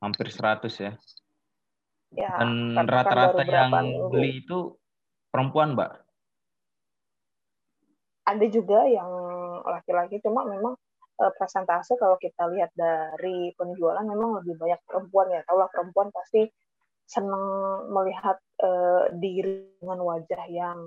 hampir 0.00 0.32
100 0.32 0.72
ya. 0.80 0.92
Ya, 2.08 2.40
Dan 2.40 2.72
rata-rata 2.88 3.44
yang 3.44 3.68
minggu. 3.68 4.08
beli 4.08 4.40
itu 4.40 4.80
perempuan, 5.28 5.76
Mbak? 5.76 5.92
Ada 8.28 8.46
juga 8.48 8.88
yang 8.88 9.08
laki-laki, 9.64 10.20
cuma 10.24 10.44
memang 10.48 10.76
uh, 11.18 11.32
persentase 11.34 11.98
kalau 11.98 12.16
kita 12.16 12.46
lihat 12.54 12.70
dari 12.78 13.52
penjualan 13.58 14.02
memang 14.02 14.42
lebih 14.42 14.56
banyak 14.56 14.80
perempuan 14.86 15.34
ya. 15.34 15.42
Tahu 15.44 15.58
lah 15.58 15.70
perempuan 15.70 16.08
pasti 16.14 16.46
senang 17.08 17.44
melihat 17.88 18.36
uh, 18.60 19.08
diri 19.16 19.64
dengan 19.80 20.04
wajah 20.04 20.44
yang 20.52 20.78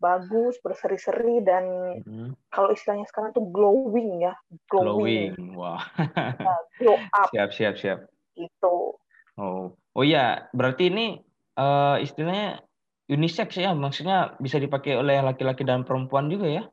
bagus, 0.00 0.56
berseri-seri 0.64 1.44
dan 1.44 1.64
mm-hmm. 2.00 2.32
kalau 2.48 2.72
istilahnya 2.72 3.04
sekarang 3.08 3.36
tuh 3.36 3.44
glowing 3.52 4.24
ya, 4.24 4.32
glowing. 4.72 5.36
Glowing, 5.36 5.60
wah. 5.60 5.84
Wow. 5.96 6.60
glow 6.80 6.98
up. 7.12 7.28
Siap, 7.32 7.50
siap, 7.52 7.74
siap. 7.76 7.98
Itu. 8.32 8.96
Oh, 9.36 9.76
oh 9.76 10.04
ya, 10.04 10.48
berarti 10.56 10.88
ini 10.88 11.20
uh, 11.60 12.00
istilahnya 12.00 12.64
unisex 13.12 13.60
ya, 13.60 13.76
maksudnya 13.76 14.36
bisa 14.40 14.56
dipakai 14.56 14.96
oleh 14.96 15.20
laki-laki 15.20 15.68
dan 15.68 15.84
perempuan 15.84 16.32
juga 16.32 16.48
ya? 16.48 16.64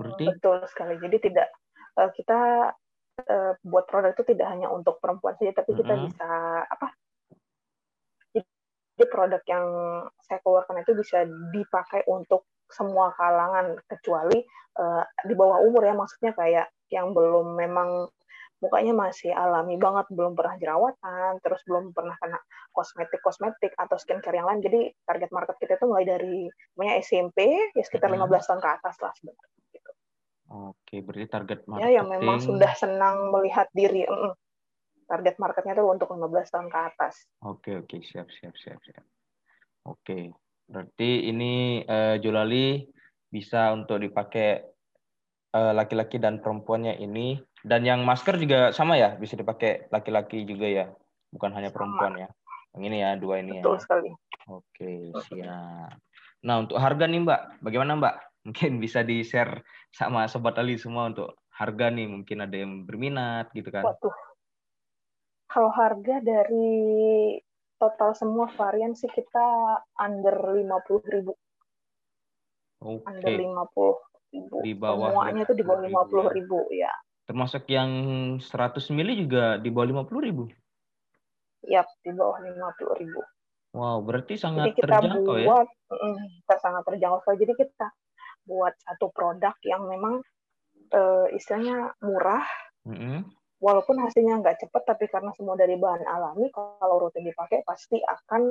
Berarti. 0.00 0.24
Betul 0.32 0.64
sekali. 0.72 0.96
Jadi 0.96 1.28
tidak 1.28 1.52
uh, 1.98 2.10
kita 2.12 2.40
uh, 3.26 3.52
buat 3.64 3.84
produk 3.88 4.12
itu 4.12 4.24
tidak 4.34 4.48
hanya 4.52 4.68
untuk 4.68 4.98
perempuan 4.98 5.36
saja, 5.36 5.52
tapi 5.62 5.76
kita 5.76 5.92
mm-hmm. 5.92 6.06
bisa 6.08 6.28
apa? 6.68 6.88
Jadi 8.92 9.04
produk 9.08 9.42
yang 9.48 9.66
saya 10.24 10.38
keluarkan 10.44 10.84
itu 10.84 10.92
bisa 10.94 11.24
dipakai 11.50 12.04
untuk 12.06 12.44
semua 12.72 13.12
kalangan 13.16 13.76
kecuali 13.88 14.40
uh, 14.80 15.04
di 15.28 15.34
bawah 15.36 15.60
umur 15.60 15.84
ya 15.84 15.92
maksudnya 15.92 16.32
kayak 16.32 16.72
yang 16.88 17.12
belum 17.12 17.56
memang 17.56 18.08
mukanya 18.62 18.94
masih 18.94 19.34
alami 19.34 19.74
banget 19.74 20.06
belum 20.14 20.38
pernah 20.38 20.54
jerawatan 20.54 21.42
terus 21.42 21.60
belum 21.66 21.90
pernah 21.90 22.14
kena 22.22 22.38
kosmetik 22.70 23.18
kosmetik 23.18 23.74
atau 23.74 23.98
skincare 23.98 24.38
yang 24.38 24.46
lain 24.46 24.62
jadi 24.62 24.80
target 25.02 25.30
market 25.34 25.56
kita 25.58 25.76
itu 25.76 25.86
mulai 25.90 26.06
dari 26.06 26.46
namanya 26.78 27.02
SMP 27.02 27.42
ya 27.74 27.82
sekitar 27.82 28.06
hmm. 28.06 28.22
15 28.22 28.48
tahun 28.48 28.60
ke 28.62 28.68
atas 28.70 28.96
lah 29.02 29.12
sebenarnya. 29.18 29.61
Oke, 30.92 31.08
berarti 31.08 31.24
target 31.24 31.60
market 31.64 31.88
ya 31.88 32.04
yang 32.04 32.08
memang 32.12 32.36
sudah 32.36 32.76
senang 32.76 33.32
melihat 33.32 33.64
diri. 33.72 34.04
Mm, 34.04 34.36
target 35.08 35.40
marketnya 35.40 35.72
itu 35.72 35.88
untuk 35.88 36.12
15 36.12 36.52
tahun 36.52 36.68
ke 36.68 36.78
atas. 36.84 37.16
Oke, 37.40 37.80
oke, 37.80 38.04
siap, 38.04 38.28
siap, 38.28 38.52
siap, 38.60 38.76
siap. 38.84 39.00
Oke. 39.88 40.36
Berarti 40.68 41.32
ini 41.32 41.80
uh, 41.88 42.20
Julali 42.20 42.84
bisa 43.32 43.72
untuk 43.72 44.04
dipakai 44.04 44.68
uh, 45.56 45.72
laki-laki 45.72 46.20
dan 46.20 46.44
perempuannya 46.44 47.00
ini. 47.00 47.40
Dan 47.64 47.88
yang 47.88 48.04
masker 48.04 48.36
juga 48.36 48.68
sama 48.76 49.00
ya, 49.00 49.16
bisa 49.16 49.32
dipakai 49.32 49.88
laki-laki 49.88 50.44
juga 50.44 50.68
ya, 50.68 50.86
bukan 51.32 51.56
hanya 51.56 51.72
perempuan 51.72 52.20
sama. 52.20 52.22
ya. 52.24 52.28
Yang 52.76 52.84
ini 52.84 52.96
ya, 53.00 53.10
dua 53.16 53.40
ini 53.40 53.64
Betul 53.64 53.76
ya. 53.76 53.80
sekali. 53.80 54.10
Oke, 54.44 55.08
siap. 55.24 55.96
Nah, 56.44 56.54
untuk 56.60 56.76
harga 56.76 57.08
nih 57.08 57.24
Mbak, 57.24 57.64
bagaimana 57.64 57.96
Mbak? 57.96 58.31
Mungkin 58.42 58.82
bisa 58.82 59.06
di-share 59.06 59.62
sama 59.94 60.26
Sobat 60.26 60.58
Ali 60.58 60.74
semua 60.74 61.06
untuk 61.10 61.38
harga 61.54 61.94
nih, 61.94 62.10
mungkin 62.10 62.42
ada 62.42 62.56
yang 62.58 62.82
berminat 62.82 63.54
gitu 63.54 63.70
kan. 63.70 63.86
Waduh. 63.86 64.16
Kalau 65.46 65.70
harga 65.70 66.18
dari 66.24 67.38
total 67.76 68.16
semua 68.18 68.48
varian 68.56 68.96
sih 68.96 69.10
kita 69.10 69.78
under 70.00 70.34
50 70.58 71.14
ribu. 71.14 71.32
Okay. 72.82 73.06
Under 73.06 73.30
50 73.30 74.34
ribu. 74.34 74.56
Di 74.64 74.72
bawah 74.74 75.12
Semuanya 75.12 75.42
itu 75.46 75.54
di 75.54 75.64
bawah 75.66 75.82
50 75.86 75.92
ribu, 75.92 76.18
ya. 76.18 76.30
ribu 76.34 76.58
ya. 76.72 76.92
Termasuk 77.28 77.62
yang 77.70 77.90
100 78.42 78.96
mili 78.96 79.22
juga 79.22 79.60
di 79.62 79.70
bawah 79.70 80.02
50 80.02 80.26
ribu? 80.26 80.44
Yap, 81.70 81.86
di 82.02 82.10
bawah 82.10 82.42
50 82.42 83.02
ribu. 83.06 83.20
Wow, 83.72 84.04
berarti 84.04 84.36
sangat 84.36 84.72
Jadi 84.72 84.84
kita 84.84 85.00
terjangkau 85.00 85.36
ya? 85.40 85.48
buat, 85.48 85.68
ya? 85.68 86.24
kita 86.42 86.56
sangat 86.60 86.82
terjangkau. 86.90 87.32
Jadi 87.38 87.52
kita 87.56 87.86
buat 88.46 88.74
satu 88.82 89.12
produk 89.14 89.54
yang 89.62 89.86
memang 89.86 90.20
uh, 90.94 91.26
istilahnya 91.30 91.94
murah, 92.02 92.46
mm 92.86 92.96
-hmm 92.96 93.20
walaupun 93.62 94.02
hasilnya 94.02 94.42
nggak 94.42 94.58
cepat 94.66 94.82
tapi 94.82 95.06
karena 95.06 95.30
semua 95.38 95.54
dari 95.54 95.78
bahan 95.78 96.02
alami 96.02 96.50
kalau 96.50 97.06
rutin 97.06 97.22
dipakai 97.22 97.62
pasti 97.62 98.02
akan 98.02 98.50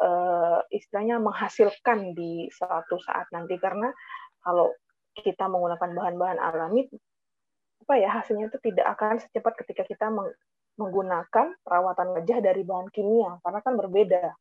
uh, 0.00 0.64
istilahnya 0.72 1.20
menghasilkan 1.20 2.16
di 2.16 2.48
suatu 2.48 2.96
saat 3.04 3.28
nanti. 3.36 3.60
Karena 3.60 3.92
kalau 4.40 4.72
kita 5.12 5.44
menggunakan 5.52 5.92
bahan-bahan 5.92 6.40
alami 6.40 6.88
apa 7.86 7.94
ya 8.00 8.08
hasilnya 8.16 8.48
itu 8.48 8.58
tidak 8.64 8.96
akan 8.96 9.20
secepat 9.20 9.54
ketika 9.62 9.84
kita 9.84 10.08
menggunakan 10.80 11.54
perawatan 11.60 12.16
wajah 12.16 12.38
dari 12.40 12.64
bahan 12.64 12.88
kimia. 12.88 13.36
Karena 13.44 13.60
kan 13.60 13.76
berbeda. 13.76 14.32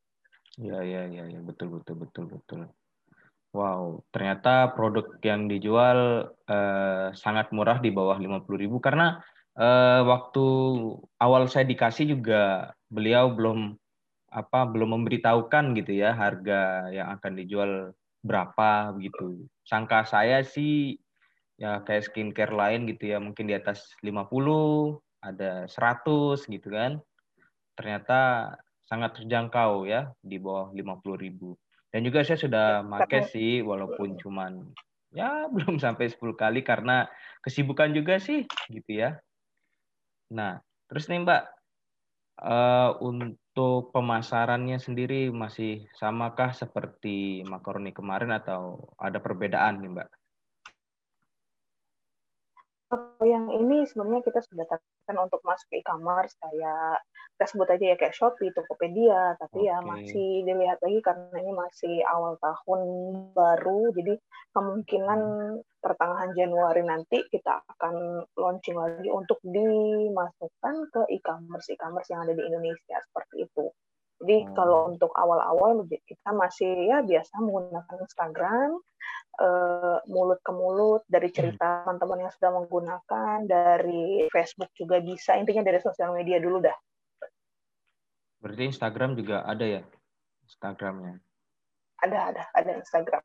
Ya 0.55 0.79
ya 0.79 1.11
ya 1.11 1.27
ya. 1.27 1.39
Betul 1.43 1.75
betul 1.75 2.07
betul 2.07 2.25
betul. 2.31 2.61
Wow, 3.55 4.03
ternyata 4.11 4.75
produk 4.75 5.15
yang 5.23 5.47
dijual 5.47 6.27
uh, 6.27 7.07
sangat 7.15 7.55
murah 7.55 7.79
di 7.79 7.87
bawah 7.87 8.19
50.000 8.19 8.67
karena 8.83 9.23
uh, 9.55 10.03
waktu 10.03 10.45
awal 11.23 11.47
saya 11.47 11.63
dikasih 11.63 12.19
juga 12.19 12.75
beliau 12.91 13.31
belum 13.31 13.79
apa 14.35 14.67
belum 14.67 14.99
memberitahukan 14.99 15.71
gitu 15.79 15.95
ya 15.95 16.11
harga 16.11 16.91
yang 16.91 17.15
akan 17.15 17.31
dijual 17.39 17.71
berapa 18.27 18.91
begitu. 18.91 19.47
Sangka 19.63 20.03
saya 20.03 20.43
sih 20.43 20.99
ya 21.55 21.79
kayak 21.87 22.11
skincare 22.11 22.51
lain 22.51 22.83
gitu 22.91 23.15
ya 23.15 23.23
mungkin 23.23 23.47
di 23.47 23.55
atas 23.55 23.95
50, 24.03 24.99
ada 25.23 25.63
100 25.71 26.43
gitu 26.51 26.67
kan. 26.75 26.99
Ternyata 27.79 28.51
sangat 28.83 29.23
terjangkau 29.23 29.87
ya 29.87 30.11
di 30.19 30.43
bawah 30.43 30.75
50 30.75 31.15
ribu. 31.15 31.55
Dan 31.95 32.03
juga 32.03 32.27
saya 32.27 32.35
sudah 32.35 32.83
pakai 32.83 33.23
sih 33.31 33.63
walaupun 33.63 34.19
cuman 34.19 34.67
ya 35.15 35.47
belum 35.55 35.79
sampai 35.79 36.11
10 36.11 36.35
kali 36.35 36.59
karena 36.59 37.07
kesibukan 37.39 37.95
juga 37.95 38.19
sih 38.19 38.43
gitu 38.67 38.91
ya. 38.99 39.15
Nah, 40.35 40.59
terus 40.91 41.07
nih 41.07 41.23
Mbak, 41.23 41.43
uh, 42.43 42.99
untuk 42.99 43.95
pemasarannya 43.95 44.75
sendiri 44.75 45.31
masih 45.31 45.87
samakah 45.95 46.51
seperti 46.51 47.47
makaroni 47.47 47.95
kemarin 47.95 48.35
atau 48.35 48.91
ada 48.99 49.23
perbedaan 49.23 49.79
nih 49.79 49.95
Mbak? 49.95 50.09
yang 53.25 53.49
ini 53.49 53.64
sebenarnya 53.87 54.21
kita 54.25 54.39
sudah 54.45 54.65
takutkan 54.67 55.17
untuk 55.21 55.41
masuk 55.45 55.67
ke 55.71 55.81
e-commerce 55.81 56.35
kayak 56.41 57.01
kita 57.35 57.45
sebut 57.51 57.67
aja 57.67 57.85
ya 57.91 57.95
kayak 57.99 58.15
Shopee, 58.15 58.55
Tokopedia, 58.55 59.35
tapi 59.35 59.67
okay. 59.67 59.69
ya 59.69 59.77
masih 59.83 60.29
dilihat 60.47 60.79
lagi 60.79 60.99
karena 61.03 61.35
ini 61.35 61.51
masih 61.51 61.95
awal 62.07 62.39
tahun 62.39 62.81
baru, 63.35 63.91
jadi 63.91 64.15
kemungkinan 64.55 65.19
hmm. 65.19 65.83
pertengahan 65.83 66.31
Januari 66.31 66.87
nanti 66.87 67.19
kita 67.27 67.59
akan 67.75 68.23
launching 68.39 68.79
lagi 68.79 69.11
untuk 69.11 69.43
dimasukkan 69.43 70.75
ke 70.95 71.01
e-commerce 71.11 71.67
e-commerce 71.75 72.07
yang 72.07 72.23
ada 72.23 72.31
di 72.31 72.43
Indonesia 72.47 72.97
seperti 73.03 73.43
itu. 73.43 73.67
Jadi 74.23 74.47
hmm. 74.47 74.53
kalau 74.55 74.95
untuk 74.95 75.11
awal-awal 75.11 75.83
kita 75.87 76.29
masih 76.31 76.71
ya 76.87 77.03
biasa 77.03 77.35
menggunakan 77.43 77.95
Instagram, 77.99 78.69
uh, 79.43 79.97
mulut 80.07 80.39
ke 80.39 80.51
mulut 80.55 81.03
dari 81.11 81.27
hmm. 81.27 81.35
cerita 81.35 81.83
teman-teman 81.83 82.27
yang 82.27 82.31
sudah 82.39 82.51
menggunakan, 82.55 83.37
dari 83.43 84.31
Facebook 84.31 84.71
juga 84.75 85.03
bisa. 85.03 85.35
Intinya 85.35 85.67
dari 85.67 85.83
sosial 85.83 86.15
media 86.15 86.39
dulu 86.39 86.63
dah. 86.63 86.77
Berarti 88.39 88.63
Instagram 88.71 89.19
juga 89.19 89.43
ada 89.43 89.65
ya 89.65 89.81
Instagramnya? 90.45 91.19
Ada, 92.05 92.17
ada, 92.31 92.43
ada 92.53 92.71
Instagram. 92.77 93.23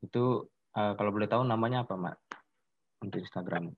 Itu 0.00 0.48
uh, 0.74 0.92
kalau 0.96 1.10
boleh 1.12 1.28
tahu 1.28 1.44
namanya 1.44 1.84
apa, 1.84 1.94
Mak? 1.94 2.16
Untuk 3.04 3.20
Instagram. 3.20 3.70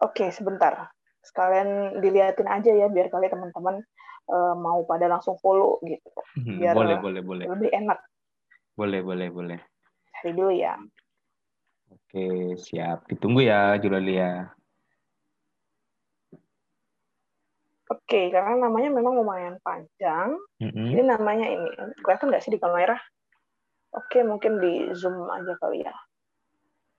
Oke, 0.00 0.32
sebentar. 0.32 0.90
Sekalian 1.20 2.00
dilihatin 2.00 2.48
aja 2.48 2.72
ya, 2.72 2.88
biar 2.88 3.12
kalian 3.12 3.32
teman-teman 3.36 3.84
uh, 4.30 4.54
mau 4.54 4.86
pada 4.86 5.10
langsung 5.10 5.34
follow 5.42 5.82
gitu. 5.82 6.10
Hmm, 6.38 6.62
biar 6.62 6.74
boleh, 6.78 6.96
boleh, 7.02 7.22
boleh. 7.26 7.46
Lebih 7.50 7.70
enak. 7.74 7.98
Boleh, 8.78 9.00
boleh, 9.02 9.28
boleh. 9.28 9.58
Cari 10.14 10.30
dulu 10.32 10.54
ya. 10.54 10.78
Oke, 11.90 12.54
siap. 12.54 13.10
Ditunggu 13.10 13.42
ya, 13.44 13.74
Julalia. 13.82 14.54
Oke, 17.90 18.30
karena 18.30 18.54
namanya 18.54 18.94
memang 18.94 19.18
lumayan 19.18 19.58
panjang. 19.66 20.38
Mm-hmm. 20.62 20.86
Jadi 20.94 21.02
namanya 21.02 21.46
ini, 21.50 21.68
kelihatan 22.06 22.30
nggak 22.30 22.42
sih 22.46 22.54
di 22.54 22.62
kamera? 22.62 22.94
Oke, 23.90 24.22
mungkin 24.22 24.62
di 24.62 24.94
zoom 24.94 25.26
aja 25.26 25.58
kali 25.58 25.82
ya. 25.82 25.94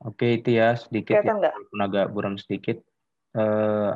Oke, 0.04 0.44
itu 0.44 0.60
ya 0.60 0.76
sedikit. 0.76 1.24
Kelihatan 1.24 1.40
nggak? 1.40 1.56
Ya, 1.56 1.84
agak 1.88 2.06
buram 2.12 2.36
sedikit. 2.36 2.84
Uh, 3.32 3.96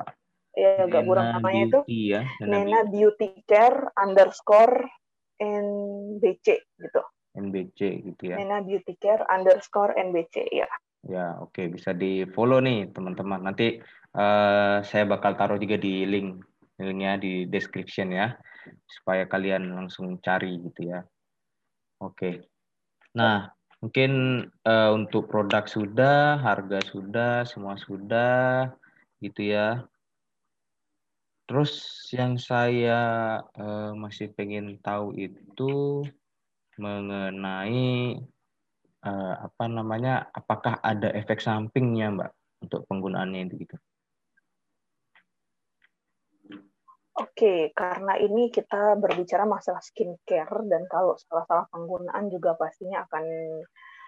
ya, 0.56 0.88
agak 0.88 1.04
kurang 1.06 1.28
namanya 1.40 1.62
itu 1.68 1.80
ya, 1.88 2.22
Nena, 2.42 2.88
Beauty. 2.88 3.44
Care 3.46 3.94
underscore 4.00 4.88
NBC 5.38 6.64
gitu. 6.80 7.02
NBC 7.36 7.80
gitu 8.12 8.24
ya. 8.32 8.36
Nena 8.40 8.64
Beauty 8.64 8.96
Care 8.98 9.28
underscore 9.28 9.94
NBC 10.00 10.48
ya. 10.50 10.70
Ya 11.06 11.38
oke 11.38 11.54
okay. 11.54 11.66
bisa 11.70 11.94
di 11.94 12.26
follow 12.34 12.64
nih 12.64 12.90
teman-teman. 12.90 13.46
Nanti 13.46 13.78
uh, 14.18 14.82
saya 14.82 15.06
bakal 15.06 15.38
taruh 15.38 15.62
juga 15.62 15.78
di 15.78 16.08
link 16.08 16.42
linknya 16.82 17.16
di 17.22 17.48
description 17.48 18.12
ya 18.12 18.36
supaya 18.90 19.30
kalian 19.30 19.70
langsung 19.76 20.18
cari 20.24 20.58
gitu 20.60 20.90
ya. 20.90 21.06
Oke. 22.02 22.18
Okay. 22.18 22.36
Nah 23.14 23.54
mungkin 23.84 24.42
uh, 24.66 24.90
untuk 24.98 25.30
produk 25.30 25.70
sudah, 25.70 26.42
harga 26.42 26.82
sudah, 26.90 27.46
semua 27.46 27.78
sudah 27.78 28.74
gitu 29.22 29.54
ya. 29.54 29.86
Terus 31.46 31.72
yang 32.10 32.42
saya 32.42 33.02
uh, 33.54 33.94
masih 33.94 34.34
pengen 34.34 34.82
tahu 34.82 35.14
itu 35.14 36.02
mengenai 36.82 38.18
uh, 39.06 39.34
apa 39.46 39.66
namanya, 39.70 40.26
apakah 40.34 40.82
ada 40.82 41.14
efek 41.14 41.38
sampingnya, 41.38 42.10
Mbak, 42.18 42.32
untuk 42.66 42.82
penggunaannya 42.90 43.46
itu 43.46 43.56
gitu? 43.62 43.78
Oke, 47.16 47.72
karena 47.72 48.20
ini 48.20 48.52
kita 48.52 49.00
berbicara 49.00 49.48
masalah 49.48 49.80
skincare 49.80 50.68
dan 50.68 50.84
kalau 50.92 51.16
salah-salah 51.16 51.64
penggunaan 51.72 52.28
juga 52.28 52.60
pastinya 52.60 53.08
akan 53.08 53.24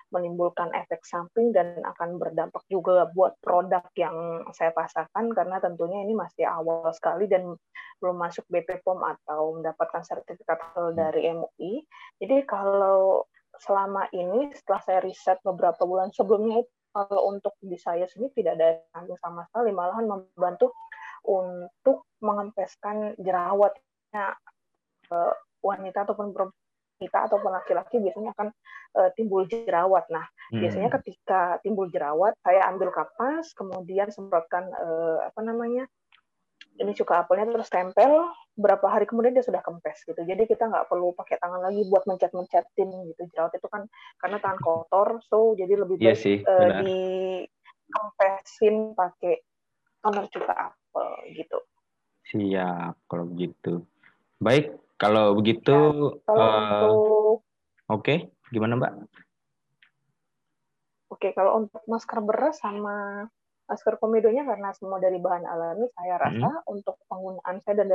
menimbulkan 0.08 0.72
efek 0.72 1.04
samping 1.04 1.52
dan 1.52 1.84
akan 1.84 2.16
berdampak 2.16 2.64
juga 2.72 3.08
buat 3.12 3.36
produk 3.44 3.84
yang 4.00 4.48
saya 4.56 4.72
pasarkan 4.72 5.36
karena 5.36 5.60
tentunya 5.60 6.04
ini 6.08 6.16
masih 6.16 6.48
awal 6.48 6.88
sekali 6.96 7.28
dan 7.28 7.56
belum 8.00 8.16
masuk 8.16 8.48
BP 8.48 8.86
POM 8.88 9.04
atau 9.04 9.60
mendapatkan 9.60 10.04
sertifikat 10.06 10.60
dari 10.96 11.28
MUI. 11.34 11.84
Jadi 12.24 12.38
kalau 12.48 13.28
selama 13.58 14.08
ini 14.14 14.54
setelah 14.54 14.82
saya 14.86 15.00
riset 15.02 15.42
beberapa 15.42 15.84
bulan 15.84 16.14
sebelumnya 16.14 16.62
kalau 16.94 17.30
untuk 17.30 17.54
di 17.60 17.78
saya 17.78 18.06
sendiri 18.10 18.34
tidak 18.38 18.54
ada 18.58 18.70
samping 18.94 19.20
sama 19.20 19.42
sekali 19.50 19.70
malahan 19.74 20.06
membantu 20.06 20.74
untuk 21.28 22.08
mengempeskan 22.24 23.18
jerawatnya 23.20 24.38
eh, 25.12 25.34
wanita 25.62 26.06
ataupun 26.08 26.32
perempuan 26.32 26.67
kita 26.98 27.30
ataupun 27.30 27.54
laki-laki 27.54 28.02
biasanya 28.02 28.34
akan 28.34 28.50
uh, 28.98 29.10
timbul 29.14 29.46
jerawat. 29.46 30.10
Nah, 30.10 30.26
hmm. 30.52 30.62
biasanya 30.62 30.90
ketika 31.00 31.62
timbul 31.62 31.88
jerawat, 31.94 32.34
saya 32.42 32.66
ambil 32.68 32.90
kapas, 32.90 33.54
kemudian 33.54 34.10
semprotkan 34.10 34.68
uh, 34.74 35.26
apa 35.30 35.40
namanya 35.46 35.86
ini 36.78 36.94
cuka 36.94 37.26
apelnya 37.26 37.50
terus 37.54 37.70
tempel. 37.70 38.30
Berapa 38.58 38.90
hari 38.90 39.06
kemudian 39.06 39.38
dia 39.38 39.46
sudah 39.46 39.62
kempes 39.62 40.02
gitu. 40.02 40.18
Jadi 40.18 40.50
kita 40.50 40.66
nggak 40.66 40.90
perlu 40.90 41.14
pakai 41.14 41.38
tangan 41.38 41.62
lagi 41.62 41.86
buat 41.86 42.10
mencet-mencetin 42.10 42.90
gitu. 43.14 43.22
Jerawat 43.34 43.54
itu 43.54 43.70
kan 43.70 43.86
karena 44.18 44.38
tangan 44.42 44.60
kotor, 44.62 45.22
so 45.30 45.54
jadi 45.54 45.78
lebih 45.78 46.02
iya 46.02 46.18
baik 46.18 46.22
sih, 46.22 46.38
uh, 46.42 46.82
di 46.82 46.98
kempesin 47.88 48.98
pakai 48.98 49.46
toner 50.02 50.26
cuka 50.34 50.54
apel 50.54 51.10
gitu. 51.38 51.58
Siap 52.34 52.98
kalau 53.06 53.26
gitu. 53.38 53.86
Baik, 54.38 54.74
kalau 54.98 55.38
begitu, 55.38 55.78
ya, 56.26 56.34
uh, 56.34 56.90
oke, 56.90 58.02
okay. 58.02 58.34
gimana 58.50 58.82
Mbak? 58.82 58.94
Oke, 61.14 61.32
kalau 61.38 61.64
untuk 61.66 61.86
masker 61.86 62.20
beras 62.26 62.58
sama 62.58 63.26
masker 63.70 64.02
komedonya 64.02 64.42
karena 64.48 64.74
semua 64.74 64.98
dari 64.98 65.22
bahan 65.22 65.46
alami, 65.46 65.86
saya 65.94 66.18
rasa 66.18 66.50
hmm. 66.50 66.74
untuk 66.74 66.98
penggunaan 67.06 67.62
saya 67.62 67.86
dan 67.86 67.90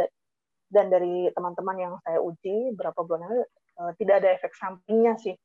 dan 0.72 0.86
dari 0.88 1.28
teman-teman 1.36 1.76
yang 1.76 1.94
saya 2.00 2.22
uji 2.22 2.72
berapa 2.72 2.96
bulan 3.04 3.28
lalu 3.28 3.44
uh, 3.82 3.92
tidak 4.00 4.24
ada 4.24 4.28
efek 4.38 4.56
sampingnya 4.56 5.18
sih. 5.20 5.36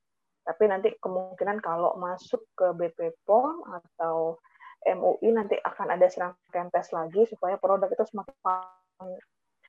Tapi 0.47 0.63
nanti 0.71 0.95
kemungkinan 1.03 1.59
kalau 1.59 1.99
masuk 1.99 2.47
ke 2.55 2.71
BP 2.71 3.19
POM 3.27 3.67
atau 3.67 4.39
MUI 4.87 5.35
nanti 5.35 5.59
akan 5.59 5.91
ada 5.91 6.07
serangkaian 6.07 6.71
tes 6.71 6.87
lagi 6.95 7.27
supaya 7.27 7.59
produk 7.59 7.91
itu 7.91 8.07
semakin 8.07 9.19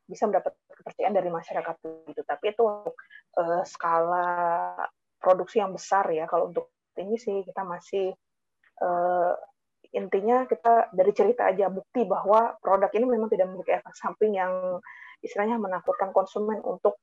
bisa 0.08 0.24
mendapat 0.24 0.56
kepercayaan 0.72 1.14
dari 1.14 1.28
masyarakat 1.28 1.76
itu. 2.08 2.22
Tapi 2.24 2.44
itu 2.56 2.62
untuk 2.64 2.96
uh, 3.36 3.62
skala 3.62 4.26
produksi 5.20 5.60
yang 5.60 5.76
besar 5.76 6.08
ya. 6.08 6.24
Kalau 6.24 6.48
untuk 6.48 6.72
ini 6.96 7.20
sih 7.20 7.44
kita 7.44 7.62
masih 7.62 8.10
uh, 8.82 9.32
intinya 9.92 10.44
kita 10.48 10.92
dari 10.92 11.12
cerita 11.12 11.48
aja 11.48 11.68
bukti 11.68 12.04
bahwa 12.04 12.56
produk 12.60 12.90
ini 12.96 13.06
memang 13.08 13.28
tidak 13.28 13.48
memiliki 13.52 13.76
efek 13.76 13.94
samping 13.96 14.36
yang 14.36 14.82
istilahnya 15.24 15.56
menakutkan 15.60 16.12
konsumen 16.12 16.60
untuk 16.64 17.00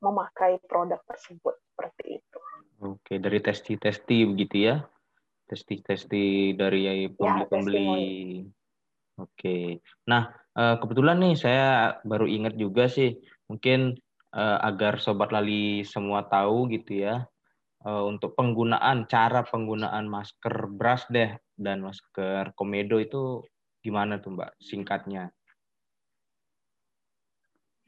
memakai 0.00 0.60
produk 0.64 1.00
tersebut 1.08 1.56
seperti 1.72 2.20
itu. 2.20 2.38
Oke, 2.84 3.16
dari 3.16 3.40
testi-testi 3.40 4.28
begitu 4.28 4.56
ya? 4.68 4.76
Testi-testi 5.48 6.52
dari 6.52 6.80
ya, 6.84 6.92
pembeli-pembeli. 7.16 7.88
Ya, 8.44 8.55
Oke. 9.16 9.80
Nah, 10.06 10.46
Eh, 10.56 10.76
kebetulan 10.80 11.20
nih 11.20 11.36
saya 11.36 12.00
baru 12.00 12.24
ingat 12.24 12.56
juga 12.56 12.88
sih, 12.88 13.12
mungkin 13.44 13.92
uh, 14.32 14.58
agar 14.64 14.96
sobat 14.96 15.28
lali 15.28 15.84
semua 15.84 16.24
tahu 16.24 16.72
gitu 16.72 17.04
ya, 17.04 17.28
uh, 17.84 18.02
untuk 18.08 18.32
penggunaan 18.32 19.04
cara 19.04 19.44
penggunaan 19.44 20.08
masker 20.08 20.72
brush 20.72 21.12
deh 21.12 21.36
dan 21.60 21.84
masker 21.84 22.56
komedo 22.56 22.96
itu 22.96 23.44
gimana 23.84 24.16
tuh 24.16 24.32
Mbak 24.32 24.50
singkatnya? 24.64 25.28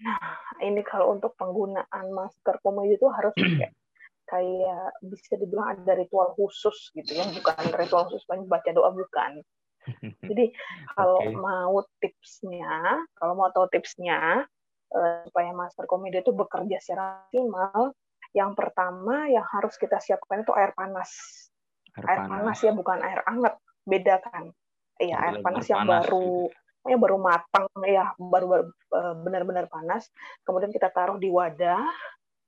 Nah, 0.05 0.37
ini 0.61 0.85
kalau 0.85 1.17
untuk 1.17 1.33
penggunaan 1.41 2.13
masker 2.13 2.61
komedo 2.61 3.01
itu 3.01 3.09
harus 3.09 3.33
kayak 3.33 3.73
kayak 4.29 4.93
bisa 5.09 5.41
dibilang 5.41 5.73
ada 5.73 5.97
ritual 5.97 6.37
khusus 6.37 6.93
gitu 6.93 7.17
ya, 7.17 7.25
bukan 7.33 7.73
ritual 7.81 8.13
khusus 8.13 8.29
baca 8.29 8.77
doa 8.77 8.93
bukan 8.93 9.41
jadi 10.31 10.45
kalau 10.95 11.19
okay. 11.23 11.35
mau 11.35 11.77
tipsnya, 12.03 13.05
kalau 13.17 13.33
mau 13.35 13.49
tahu 13.51 13.67
tipsnya 13.73 14.45
uh, 14.93 15.19
supaya 15.29 15.51
masker 15.53 15.85
komedi 15.89 16.21
itu 16.21 16.33
bekerja 16.33 16.77
secara 16.81 17.25
optimal, 17.29 17.93
yang 18.37 18.53
pertama 18.53 19.29
yang 19.29 19.45
harus 19.45 19.75
kita 19.81 19.97
siapkan 20.01 20.45
itu 20.45 20.53
air 20.55 20.73
panas. 20.77 21.11
Air, 21.97 22.05
air 22.05 22.19
panas. 22.27 22.31
panas 22.31 22.59
ya, 22.61 22.73
bukan 22.77 22.99
air 23.01 23.21
hangat. 23.25 23.55
Beda 23.89 24.21
kan? 24.21 24.53
Iya, 25.01 25.17
air 25.17 25.37
panas 25.41 25.65
yang 25.71 25.87
panas, 25.87 26.05
baru 26.05 26.51
gitu. 26.51 26.91
ya 26.91 26.97
baru 26.99 27.17
matang 27.21 27.67
ya, 27.85 28.13
baru, 28.19 28.69
uh, 28.93 29.15
benar-benar 29.25 29.71
panas. 29.71 30.11
Kemudian 30.45 30.75
kita 30.75 30.93
taruh 30.93 31.17
di 31.17 31.33
wadah, 31.33 31.83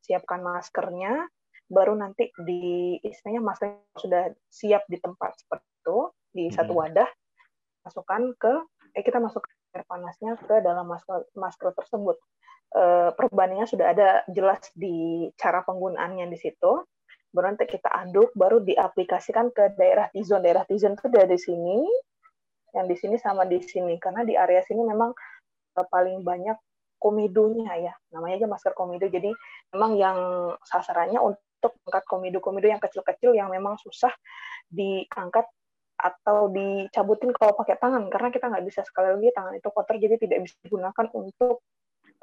siapkan 0.04 0.44
maskernya, 0.44 1.30
baru 1.70 1.94
nanti 1.94 2.34
di 2.42 2.98
istilahnya 2.98 3.40
masker 3.46 3.78
sudah 3.94 4.34
siap 4.50 4.82
di 4.90 4.98
tempat 4.98 5.38
seperti 5.38 5.66
itu 5.80 5.98
di 6.34 6.44
satu 6.50 6.74
wadah 6.74 7.06
masukkan 7.84 8.22
ke 8.36 8.52
eh 8.94 9.02
kita 9.06 9.22
masuk 9.22 9.46
air 9.74 9.86
panasnya 9.86 10.34
ke 10.38 10.60
dalam 10.62 10.86
masker 10.90 11.30
masker 11.38 11.70
tersebut. 11.78 12.18
E, 12.74 13.14
perbandingan 13.14 13.66
sudah 13.70 13.94
ada 13.94 14.08
jelas 14.30 14.62
di 14.74 15.26
cara 15.38 15.62
penggunaannya 15.62 16.26
di 16.30 16.38
situ. 16.38 16.82
Baru 17.30 17.46
nanti 17.54 17.70
kita 17.70 17.86
aduk, 17.86 18.34
baru 18.34 18.58
diaplikasikan 18.66 19.54
ke 19.54 19.78
daerah 19.78 20.10
T-zone. 20.10 20.42
Daerah 20.42 20.66
T-zone 20.66 20.98
itu 20.98 21.06
dari 21.06 21.38
sini, 21.38 21.86
yang 22.74 22.90
di 22.90 22.96
sini 22.98 23.14
sama 23.22 23.46
di 23.46 23.62
sini. 23.62 23.94
Karena 24.02 24.26
di 24.26 24.34
area 24.34 24.62
sini 24.66 24.82
memang 24.82 25.14
e, 25.78 25.80
paling 25.86 26.26
banyak 26.26 26.58
komedonya 26.98 27.78
ya. 27.78 27.94
Namanya 28.10 28.42
aja 28.42 28.48
masker 28.50 28.74
komedo. 28.74 29.06
Jadi 29.06 29.30
memang 29.70 29.94
yang 29.94 30.18
sasarannya 30.66 31.22
untuk 31.22 31.78
angkat 31.86 32.04
komedo-komedo 32.10 32.66
yang 32.66 32.82
kecil-kecil 32.82 33.38
yang 33.38 33.54
memang 33.54 33.78
susah 33.78 34.10
diangkat 34.66 35.46
atau 36.00 36.48
dicabutin 36.48 37.30
kalau 37.36 37.52
pakai 37.52 37.76
tangan 37.76 38.08
karena 38.08 38.32
kita 38.32 38.48
nggak 38.48 38.64
bisa 38.64 38.80
sekali 38.88 39.12
lagi 39.12 39.28
tangan 39.36 39.54
itu 39.60 39.68
kotor 39.68 39.96
jadi 40.00 40.16
tidak 40.16 40.48
bisa 40.48 40.56
digunakan 40.64 41.06
untuk 41.12 41.60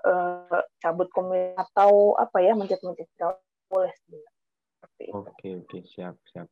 uh, 0.01 0.61
cabut 0.81 1.07
komik 1.13 1.53
atau 1.53 2.17
apa 2.17 2.37
ya 2.41 2.57
mencet-mencet 2.57 3.07
boleh 3.69 3.93
Oke 5.13 5.61
oke 5.61 5.77
siap 5.85 6.17
siap. 6.33 6.49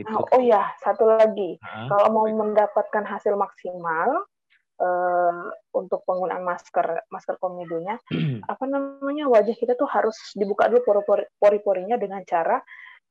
Itu... 0.00 0.08
Nah, 0.08 0.24
oh 0.24 0.40
ya 0.40 0.72
satu 0.80 1.04
lagi. 1.04 1.60
Nah, 1.60 1.92
kalau 1.92 2.08
mau 2.08 2.24
mendapatkan 2.24 3.04
hasil 3.04 3.36
maksimal 3.36 4.24
uh, 4.80 5.44
untuk 5.76 6.00
penggunaan 6.08 6.40
masker 6.40 7.04
masker 7.12 7.36
komedonya 7.36 8.00
apa 8.52 8.64
namanya 8.64 9.28
wajah 9.28 9.52
kita 9.52 9.76
tuh 9.76 9.88
harus 9.88 10.16
dibuka 10.32 10.72
dulu 10.72 11.04
pori-porinya 11.36 12.00
dengan 12.00 12.24
cara 12.24 12.60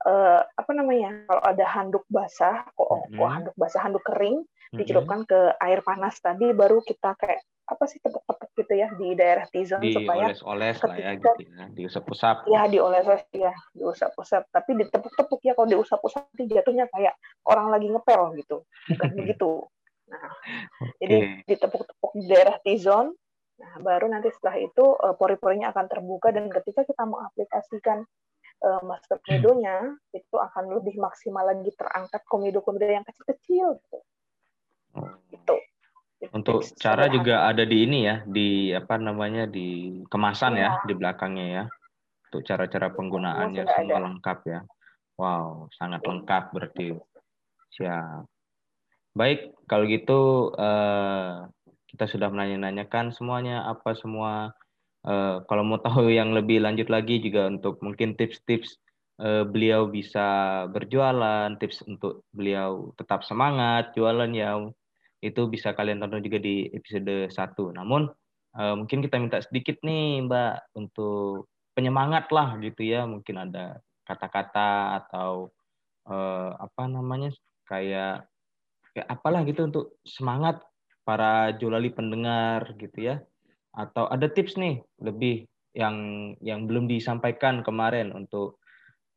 uh, 0.06 0.42
apa 0.46 0.72
namanya 0.74 1.26
kalau 1.28 1.44
ada 1.44 1.66
handuk 1.66 2.06
basah 2.08 2.66
kok 2.74 2.90
mm 2.90 3.18
-hmm. 3.18 3.30
handuk 3.30 3.56
basah 3.58 3.82
handuk 3.84 4.04
kering 4.06 4.46
dicelupkan 4.72 5.28
ke 5.28 5.52
air 5.60 5.84
panas 5.84 6.16
tadi 6.24 6.56
baru 6.56 6.80
kita 6.80 7.20
kayak 7.20 7.44
apa 7.68 7.84
sih 7.88 8.00
tepuk-tepuk 8.04 8.52
gitu 8.56 8.74
ya 8.76 8.88
di 8.96 9.16
daerah 9.16 9.48
T-zone 9.48 9.84
di 9.84 9.96
supaya 9.96 10.32
oles-oles 10.32 10.80
lah 10.84 10.96
ya 10.96 11.12
gitu 11.16 11.44
ya 11.44 11.64
diusap-usap 11.76 12.36
ya 12.48 12.62
dioles-oles 12.68 13.24
ya 13.32 13.54
diusap-usap 13.76 14.48
tapi 14.52 14.76
ditepuk-tepuk 14.80 15.40
ya 15.44 15.56
kalau 15.56 15.68
diusap-usap 15.72 16.24
jatuhnya 16.36 16.88
kayak 16.92 17.16
orang 17.48 17.68
lagi 17.72 17.88
ngepel 17.92 18.36
gitu 18.40 18.64
bukan 18.92 19.10
begitu 19.20 19.68
Nah, 20.12 20.28
okay. 20.28 20.92
jadi 21.00 21.18
ditepuk-tepuk 21.48 22.12
di 22.20 22.26
daerah 22.28 22.56
T-zone. 22.60 23.16
Nah, 23.62 23.74
baru 23.80 24.10
nanti 24.12 24.28
setelah 24.34 24.58
itu 24.60 24.84
uh, 24.84 25.16
pori-porinya 25.16 25.72
akan 25.72 25.86
terbuka 25.88 26.34
dan 26.34 26.50
ketika 26.50 26.84
kita 26.84 27.04
mengaplikasikan 27.06 28.04
uh, 28.62 28.82
masker 28.86 29.18
komedonya 29.26 29.98
itu 30.14 30.36
akan 30.38 30.78
lebih 30.78 30.98
maksimal 31.02 31.46
lagi 31.46 31.70
terangkat 31.74 32.22
komedo-komedo 32.30 32.86
yang 32.88 33.06
kecil-kecil 33.06 33.82
gitu. 33.82 33.98
Oh. 34.96 35.12
Itu. 35.32 35.56
Untuk 36.32 36.62
cara 36.78 37.10
juga 37.10 37.50
ada 37.50 37.66
di 37.66 37.82
ini 37.82 38.06
ya, 38.06 38.22
di 38.30 38.70
apa 38.78 39.02
namanya 39.02 39.50
di 39.50 40.00
kemasan 40.06 40.54
ya, 40.54 40.78
ya 40.78 40.86
di 40.86 40.94
belakangnya 40.94 41.48
ya. 41.50 41.64
Untuk 42.30 42.46
cara-cara 42.46 42.94
penggunaannya 42.94 43.64
semua 43.66 43.98
ada. 43.98 44.06
lengkap 44.06 44.40
ya. 44.46 44.60
Wow, 45.18 45.68
sangat 45.74 46.06
lengkap 46.06 46.44
berarti. 46.54 46.94
Siap. 47.74 48.30
Baik, 49.18 49.58
kalau 49.66 49.84
gitu 49.90 50.54
uh, 50.56 51.50
kita 51.90 52.06
sudah 52.08 52.32
menanya-nanyakan 52.32 53.12
semuanya 53.12 53.66
apa 53.66 53.98
semua. 53.98 54.54
Uh, 55.02 55.42
kalau 55.50 55.66
mau 55.66 55.82
tahu 55.82 56.14
yang 56.14 56.30
lebih 56.38 56.62
lanjut 56.62 56.86
lagi 56.86 57.18
juga 57.18 57.50
untuk 57.50 57.82
mungkin 57.82 58.14
tips-tips 58.14 58.78
uh, 59.22 59.44
beliau 59.50 59.90
bisa 59.90 60.66
berjualan, 60.70 61.58
tips 61.58 61.86
untuk 61.90 62.26
beliau 62.34 62.94
tetap 62.98 63.26
semangat 63.26 63.94
jualan 63.98 64.30
ya 64.30 64.62
itu 65.22 65.42
bisa 65.50 65.78
kalian 65.78 66.02
tonton 66.02 66.26
juga 66.26 66.42
di 66.42 66.70
episode 66.74 67.30
1. 67.30 67.78
Namun 67.78 68.10
uh, 68.58 68.74
mungkin 68.78 69.06
kita 69.06 69.22
minta 69.22 69.40
sedikit 69.42 69.78
nih 69.86 70.26
Mbak 70.26 70.78
untuk 70.78 71.50
penyemangat 71.78 72.34
lah 72.34 72.58
gitu 72.58 72.82
ya. 72.82 73.06
Mungkin 73.06 73.38
ada 73.38 73.78
kata-kata 74.06 75.02
atau 75.06 75.54
uh, 76.10 76.58
apa 76.58 76.90
namanya 76.90 77.30
kayak 77.70 78.26
kayak 78.92 79.08
apalah 79.08 79.46
gitu 79.48 79.64
untuk 79.70 79.86
semangat 80.04 80.60
para 81.06 81.54
jolali 81.62 81.94
pendengar 81.94 82.74
gitu 82.82 82.98
ya. 83.14 83.16
Atau 83.72 84.08
ada 84.12 84.28
tips 84.28 84.60
nih 84.60 84.84
lebih 85.00 85.48
yang 85.72 85.96
yang 86.44 86.68
belum 86.68 86.92
disampaikan 86.92 87.64
kemarin 87.64 88.12
untuk 88.12 88.60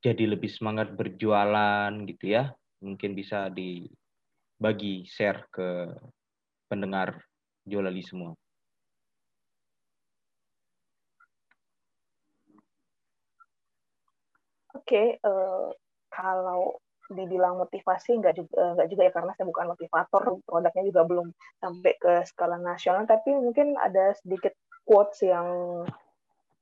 jadi 0.04 0.36
lebih 0.36 0.50
semangat 0.52 0.94
berjualan 0.94 1.90
gitu 2.06 2.24
ya. 2.30 2.54
Mungkin 2.84 3.16
bisa 3.18 3.50
di 3.50 3.88
bagi 4.60 5.02
share 5.08 5.50
ke 5.50 5.90
pendengar 6.70 7.18
Jolali 7.64 8.04
semua. 8.04 8.36
Oke, 14.74 14.90
okay, 14.90 15.08
uh, 15.24 15.30
eh, 15.30 15.68
kalau 16.10 16.76
dibilang 17.12 17.60
motivasi 17.60 18.16
nggak 18.16 18.34
juga 18.40 18.52
eh, 18.56 18.70
nggak 18.80 18.88
juga 18.88 19.02
ya 19.04 19.12
karena 19.12 19.32
saya 19.36 19.46
bukan 19.48 19.66
motivator 19.76 20.22
produknya 20.44 20.84
juga 20.88 21.02
belum 21.04 21.28
sampai 21.60 21.92
ke 22.00 22.12
skala 22.24 22.56
nasional. 22.56 23.04
Tapi 23.04 23.36
mungkin 23.36 23.76
ada 23.76 24.16
sedikit 24.16 24.56
quotes 24.84 25.20
yang 25.24 25.48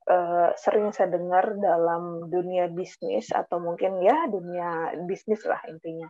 uh, 0.07 0.49
sering 0.55 0.91
saya 0.91 1.11
dengar 1.15 1.55
dalam 1.59 2.27
dunia 2.31 2.67
bisnis 2.71 3.31
atau 3.31 3.59
mungkin 3.59 4.03
ya 4.03 4.27
dunia 4.27 4.95
bisnis 5.07 5.43
lah 5.47 5.59
intinya. 5.67 6.07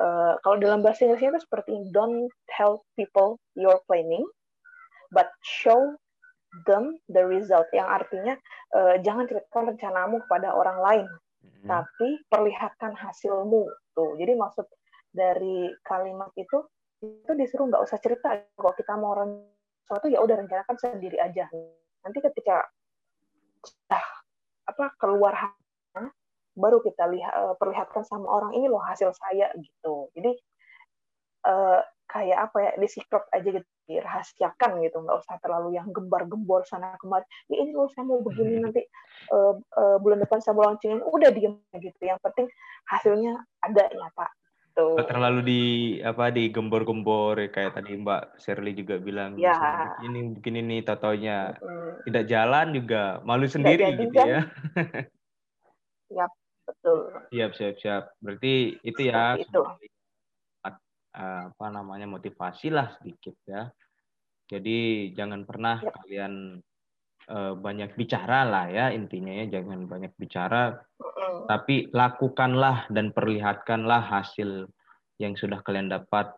Uh, 0.00 0.40
kalau 0.40 0.56
dalam 0.56 0.80
bahasa 0.80 1.04
Inggrisnya 1.04 1.36
itu 1.36 1.44
seperti 1.44 1.72
don't 1.92 2.32
tell 2.48 2.80
people 2.96 3.36
your 3.52 3.76
planning, 3.84 4.24
but 5.12 5.28
show 5.44 5.92
them 6.64 6.96
the 7.12 7.20
result. 7.20 7.68
Yang 7.76 7.88
artinya 8.00 8.34
uh, 8.72 8.96
jangan 9.04 9.28
ceritakan 9.28 9.76
rencanamu 9.76 10.24
kepada 10.24 10.56
orang 10.56 10.78
lain, 10.80 11.06
hmm. 11.62 11.68
tapi 11.70 12.08
perlihatkan 12.26 12.92
hasilmu. 12.98 13.70
Tuh, 13.94 14.18
jadi 14.18 14.34
maksud 14.34 14.66
dari 15.14 15.70
kalimat 15.86 16.32
itu 16.34 16.66
itu 17.02 17.32
disuruh 17.34 17.70
nggak 17.70 17.82
usah 17.86 17.98
cerita. 17.98 18.42
Kalau 18.54 18.72
kita 18.74 18.94
mau 18.98 19.14
sesuatu 19.82 20.06
ya 20.10 20.22
udah 20.22 20.36
rencanakan 20.38 20.76
sendiri 20.78 21.18
aja. 21.18 21.46
Nanti 22.02 22.18
ketika 22.22 22.66
ah, 23.90 24.06
apa 24.66 24.94
keluar 24.98 25.34
baru 26.52 26.84
kita 26.84 27.08
lihat 27.08 27.32
uh, 27.32 27.54
perlihatkan 27.56 28.04
sama 28.04 28.28
orang 28.28 28.52
ini 28.52 28.68
loh 28.68 28.80
hasil 28.80 29.12
saya 29.16 29.48
gitu 29.56 30.12
jadi 30.12 30.36
uh, 31.46 31.80
kayak 32.12 32.38
apa 32.50 32.58
ya 32.60 32.72
disikap 32.76 33.24
aja 33.32 33.48
gitu 33.48 33.68
dirahasiakan 33.88 34.84
gitu 34.84 35.00
nggak 35.00 35.18
usah 35.24 35.36
terlalu 35.40 35.80
yang 35.80 35.88
gembar-gembor 35.90 36.62
sana 36.68 36.94
kemari 37.00 37.24
ya, 37.48 37.56
ini 37.64 37.72
loh 37.72 37.88
saya 37.90 38.04
mau 38.06 38.20
begini 38.20 38.60
hmm. 38.60 38.62
nanti 38.68 38.82
uh, 39.32 39.56
uh, 39.58 39.96
bulan 39.98 40.20
depan 40.22 40.38
saya 40.38 40.54
mau 40.54 40.68
launchingin 40.68 41.02
udah 41.02 41.30
diem 41.32 41.56
gitu 41.80 42.02
yang 42.04 42.20
penting 42.22 42.46
hasilnya 42.86 43.42
ada 43.64 43.84
nyata 43.90 44.28
tuh 44.72 44.96
gitu. 44.96 45.08
terlalu 45.08 45.40
di 45.44 45.62
apa 46.04 46.32
di 46.32 46.48
gembor-gembor 46.48 47.42
ya, 47.42 47.48
kayak 47.52 47.76
tadi 47.80 47.96
Mbak 47.96 48.40
Shirley 48.40 48.72
juga 48.76 48.96
bilang 49.00 49.36
ya. 49.36 49.96
ini 50.04 50.36
begini 50.36 50.60
nih 50.62 50.80
tatonya 50.84 51.58
hmm. 51.58 52.06
tidak 52.08 52.24
jalan 52.28 52.66
juga 52.76 53.02
malu 53.24 53.48
sendiri 53.48 53.98
gitu 53.98 54.14
kan? 54.14 54.26
ya 54.28 54.40
Yap. 56.12 56.32
Betul. 56.62 57.00
Siap, 57.32 57.52
siap, 57.58 57.74
siap. 57.80 58.04
Berarti 58.22 58.78
itu 58.84 59.00
ya 59.02 59.34
itu. 59.40 59.60
Apa 61.12 61.66
namanya 61.68 62.08
motivasi 62.08 62.72
lah 62.72 62.92
sedikit 63.00 63.36
ya. 63.44 63.68
Jadi 64.48 65.10
jangan 65.16 65.44
pernah 65.48 65.80
ya. 65.80 65.92
kalian 65.92 66.60
uh, 67.28 67.54
banyak 67.56 67.94
bicara 67.96 68.44
lah 68.44 68.68
ya 68.68 68.92
intinya 68.92 69.32
ya 69.32 69.60
jangan 69.60 69.88
banyak 69.88 70.12
bicara 70.18 70.76
mm. 71.00 71.48
tapi 71.48 71.88
lakukanlah 71.88 72.90
dan 72.92 73.14
perlihatkanlah 73.16 74.02
hasil 74.02 74.68
yang 75.16 75.38
sudah 75.38 75.62
kalian 75.64 75.88
dapat 75.88 76.34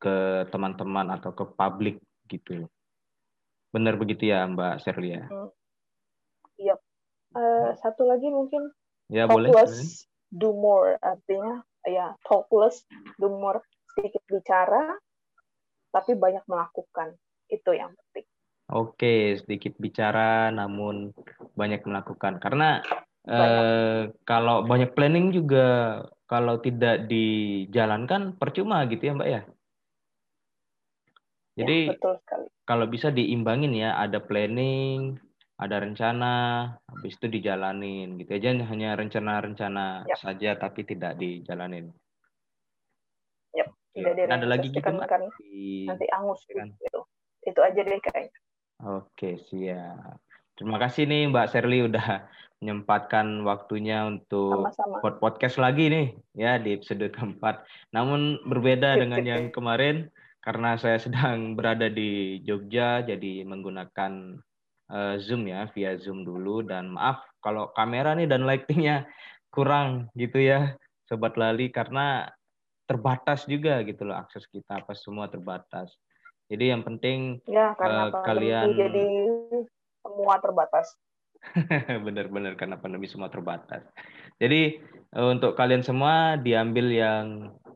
ke 0.00 0.46
teman-teman 0.52 1.12
atau 1.16 1.32
ke 1.32 1.44
publik 1.56 2.00
gitu. 2.28 2.68
Benar 3.74 3.98
begitu 3.98 4.30
ya 4.30 4.46
Mbak 4.46 4.84
Serlia? 4.84 5.26
Mm. 5.28 5.50
Iya. 6.60 6.76
Uh, 7.34 7.74
satu 7.82 8.06
lagi 8.06 8.30
mungkin 8.30 8.70
Ya, 9.12 9.28
talk 9.28 9.36
boleh. 9.36 9.50
less, 9.52 10.08
do 10.32 10.56
more. 10.56 10.96
Artinya 11.04 11.60
ya 11.84 12.16
talk 12.24 12.48
less, 12.48 12.80
do 13.20 13.28
more. 13.28 13.60
Sedikit 13.94 14.22
bicara, 14.26 14.98
tapi 15.94 16.18
banyak 16.18 16.44
melakukan. 16.50 17.14
Itu 17.46 17.72
yang 17.72 17.94
penting. 17.94 18.26
Oke, 18.74 19.38
sedikit 19.38 19.78
bicara 19.78 20.50
namun 20.50 21.14
banyak 21.54 21.84
melakukan. 21.86 22.42
Karena 22.42 22.82
Eh, 23.24 24.00
kalau 24.28 24.68
banyak 24.68 24.92
planning 24.92 25.32
juga 25.32 26.00
kalau 26.28 26.60
tidak 26.60 27.08
dijalankan 27.08 28.36
percuma 28.36 28.84
gitu 28.84 29.00
ya 29.00 29.16
Mbak 29.16 29.30
ya. 29.32 29.42
Jadi 31.54 31.78
ya, 31.88 31.92
betul 31.96 32.14
sekali. 32.20 32.46
kalau 32.68 32.84
bisa 32.84 33.08
diimbangin 33.08 33.72
ya, 33.72 33.96
ada 33.96 34.20
planning, 34.20 35.16
ada 35.56 35.80
rencana, 35.80 36.34
habis 36.84 37.16
itu 37.16 37.30
dijalanin 37.30 38.20
gitu 38.20 38.36
aja 38.36 38.48
hanya 38.52 38.98
rencana-rencana 38.98 40.04
yep. 40.04 40.18
saja 40.20 40.60
tapi 40.60 40.84
tidak 40.84 41.16
dijalanin. 41.16 41.96
Tidak 43.94 44.26
ada 44.26 44.46
lagi 44.46 44.74
gitu 44.74 44.82
kan, 44.82 44.98
kan 45.06 45.22
di... 45.38 45.86
nanti 45.86 46.06
angus 46.10 46.42
kan. 46.50 46.66
gitu. 46.66 47.00
Itu 47.46 47.60
aja 47.62 47.80
deh 47.80 48.00
kayaknya. 48.02 48.38
Oke, 48.82 49.38
siap. 49.46 50.18
Terima 50.54 50.78
kasih 50.82 51.06
nih 51.06 51.30
Mbak 51.30 51.46
Sherly 51.50 51.86
udah 51.86 52.26
menyempatkan 52.62 53.42
waktunya 53.42 54.06
untuk 54.06 54.70
Sama-sama. 54.70 55.18
podcast 55.20 55.60
lagi 55.60 55.90
nih 55.90 56.06
ya 56.34 56.58
di 56.58 56.78
episode 56.78 57.06
keempat. 57.10 57.62
Namun 57.92 58.42
berbeda 58.46 58.98
dengan 58.98 59.22
yang 59.22 59.50
kemarin 59.50 60.10
karena 60.40 60.78
saya 60.78 60.96
sedang 60.96 61.38
berada 61.58 61.90
di 61.90 62.40
Jogja 62.42 63.02
jadi 63.02 63.42
menggunakan 63.44 64.40
uh, 64.90 65.14
Zoom 65.20 65.50
ya, 65.50 65.66
via 65.76 65.98
Zoom 66.00 66.22
dulu 66.22 66.64
dan 66.64 66.94
maaf 66.94 67.22
kalau 67.44 67.68
kamera 67.76 68.16
nih 68.16 68.30
dan 68.30 68.48
lightingnya 68.48 69.04
kurang 69.52 70.08
gitu 70.16 70.40
ya, 70.40 70.74
sobat 71.06 71.36
lali 71.36 71.68
karena 71.68 72.32
terbatas 72.84 73.48
juga 73.48 73.80
gitu 73.84 74.04
loh 74.04 74.16
akses 74.16 74.44
kita 74.48 74.84
apa 74.84 74.92
semua 74.92 75.28
terbatas. 75.28 75.92
Jadi 76.48 76.70
yang 76.76 76.84
penting 76.84 77.40
ya, 77.48 77.72
karena 77.74 78.12
uh, 78.12 78.24
kalian 78.24 78.76
jadi 78.76 79.06
semua 80.04 80.36
terbatas. 80.40 80.86
Bener-bener 82.06 82.56
karena 82.56 82.76
pandemi 82.76 83.08
semua 83.08 83.32
terbatas. 83.32 83.84
Jadi 84.36 84.80
uh, 85.16 85.32
untuk 85.32 85.56
kalian 85.56 85.80
semua 85.80 86.36
diambil 86.36 86.92
yang 86.92 87.24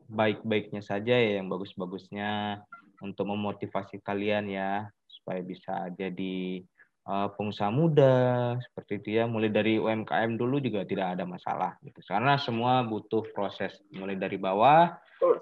baik-baiknya 0.09 0.81
saja 0.85 1.17
ya, 1.17 1.41
yang 1.41 1.49
bagus-bagusnya 1.49 2.61
untuk 3.01 3.25
memotivasi 3.29 4.01
kalian 4.05 4.49
ya 4.49 4.89
supaya 5.09 5.41
bisa 5.41 5.89
jadi 5.97 6.61
pengusaha 7.09 7.73
muda 7.73 8.53
seperti 8.61 9.17
ya 9.17 9.25
mulai 9.25 9.49
dari 9.49 9.81
UMKM 9.81 10.37
dulu 10.37 10.61
juga 10.61 10.85
tidak 10.85 11.17
ada 11.17 11.25
masalah 11.25 11.73
gitu 11.81 12.05
karena 12.05 12.37
semua 12.37 12.85
butuh 12.85 13.25
proses 13.33 13.73
mulai 13.89 14.13
dari 14.13 14.37
bawah 14.37 14.93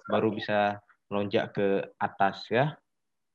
baru 0.08 0.32
bisa 0.32 0.80
melonjak 1.12 1.52
ke 1.52 1.84
atas 2.00 2.48
ya 2.48 2.72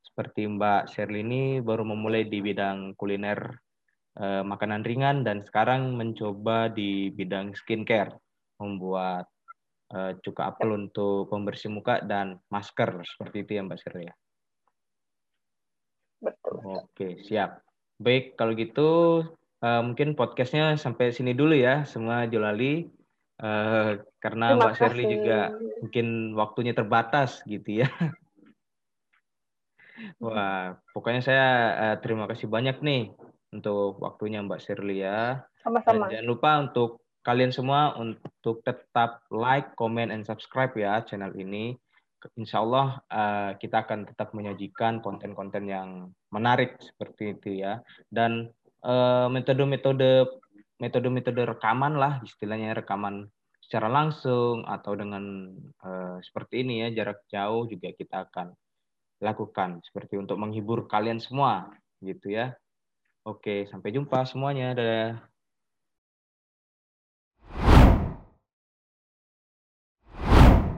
seperti 0.01 0.49
Mbak 0.49 0.93
Sherly 0.93 1.21
ini 1.25 1.43
baru 1.61 1.85
memulai 1.85 2.29
di 2.29 2.41
bidang 2.41 2.97
kuliner 2.97 3.57
uh, 4.21 4.45
makanan 4.45 4.85
ringan 4.85 5.25
dan 5.25 5.41
sekarang 5.45 5.97
mencoba 5.97 6.69
di 6.69 7.09
bidang 7.13 7.57
skincare 7.57 8.17
membuat 8.61 9.29
uh, 9.93 10.13
cuka 10.21 10.53
apel 10.53 10.77
untuk 10.77 11.33
pembersih 11.33 11.73
muka 11.73 12.05
dan 12.05 12.37
masker 12.53 13.01
seperti 13.05 13.45
itu 13.45 13.51
ya 13.57 13.63
Mbak 13.65 13.79
Sirli 13.81 14.05
ya. 14.09 14.15
Betul. 16.23 16.55
Oke, 16.87 17.09
siap. 17.27 17.72
Baik, 18.01 18.37
kalau 18.41 18.53
gitu 18.57 18.91
uh, 19.63 19.83
mungkin 19.85 20.17
podcastnya 20.17 20.77
sampai 20.77 21.13
sini 21.13 21.33
dulu 21.33 21.57
ya, 21.57 21.85
semua 21.85 22.29
Jolali. 22.29 22.89
Uh, 23.43 23.99
karena 24.23 24.55
Terima 24.55 24.71
Mbak 24.71 24.75
Sherly 24.79 25.05
juga 25.19 25.39
mungkin 25.83 26.07
waktunya 26.39 26.73
terbatas 26.79 27.43
gitu 27.43 27.83
ya. 27.83 27.91
Wah, 30.23 30.79
pokoknya 30.95 31.23
saya 31.23 31.49
uh, 31.75 31.97
terima 31.99 32.31
kasih 32.31 32.47
banyak 32.47 32.79
nih 32.81 33.11
untuk 33.51 33.99
waktunya 33.99 34.39
Mbak 34.47 34.63
Sherly 34.63 35.03
ya. 35.03 35.43
Sama-sama. 35.63 36.11
jangan 36.11 36.27
lupa 36.27 36.51
untuk 36.59 37.03
kalian 37.23 37.55
semua 37.55 37.95
untuk 37.99 38.67
tetap 38.67 39.23
like, 39.31 39.75
comment, 39.79 40.11
and 40.11 40.27
subscribe 40.27 40.75
ya 40.75 41.03
channel 41.07 41.31
ini. 41.39 41.79
Insya 42.39 42.63
Allah 42.63 43.03
uh, 43.11 43.51
kita 43.59 43.87
akan 43.87 44.09
tetap 44.09 44.33
menyajikan 44.33 45.03
konten-konten 45.03 45.67
yang 45.67 45.89
menarik 46.31 46.79
seperti 46.79 47.39
itu 47.39 47.63
ya. 47.63 47.83
Dan 48.07 48.51
metode-metode 49.31 50.27
uh, 50.27 50.31
metode-metode 50.83 51.47
rekaman 51.47 51.95
lah 51.95 52.19
istilahnya 52.27 52.75
rekaman 52.75 53.31
secara 53.63 53.87
langsung 53.87 54.67
atau 54.67 54.93
dengan 54.99 55.55
uh, 55.87 56.19
seperti 56.19 56.67
ini 56.67 56.83
ya 56.83 56.89
jarak 56.91 57.23
jauh 57.31 57.71
juga 57.71 57.95
kita 57.95 58.27
akan 58.27 58.51
lakukan 59.23 59.79
seperti 59.87 60.19
untuk 60.19 60.35
menghibur 60.37 60.91
kalian 60.91 61.23
semua 61.23 61.71
gitu 62.03 62.35
ya. 62.35 62.59
Oke, 63.23 63.71
sampai 63.71 63.95
jumpa 63.95 64.27
semuanya. 64.27 64.75
Dadah. 64.75 65.32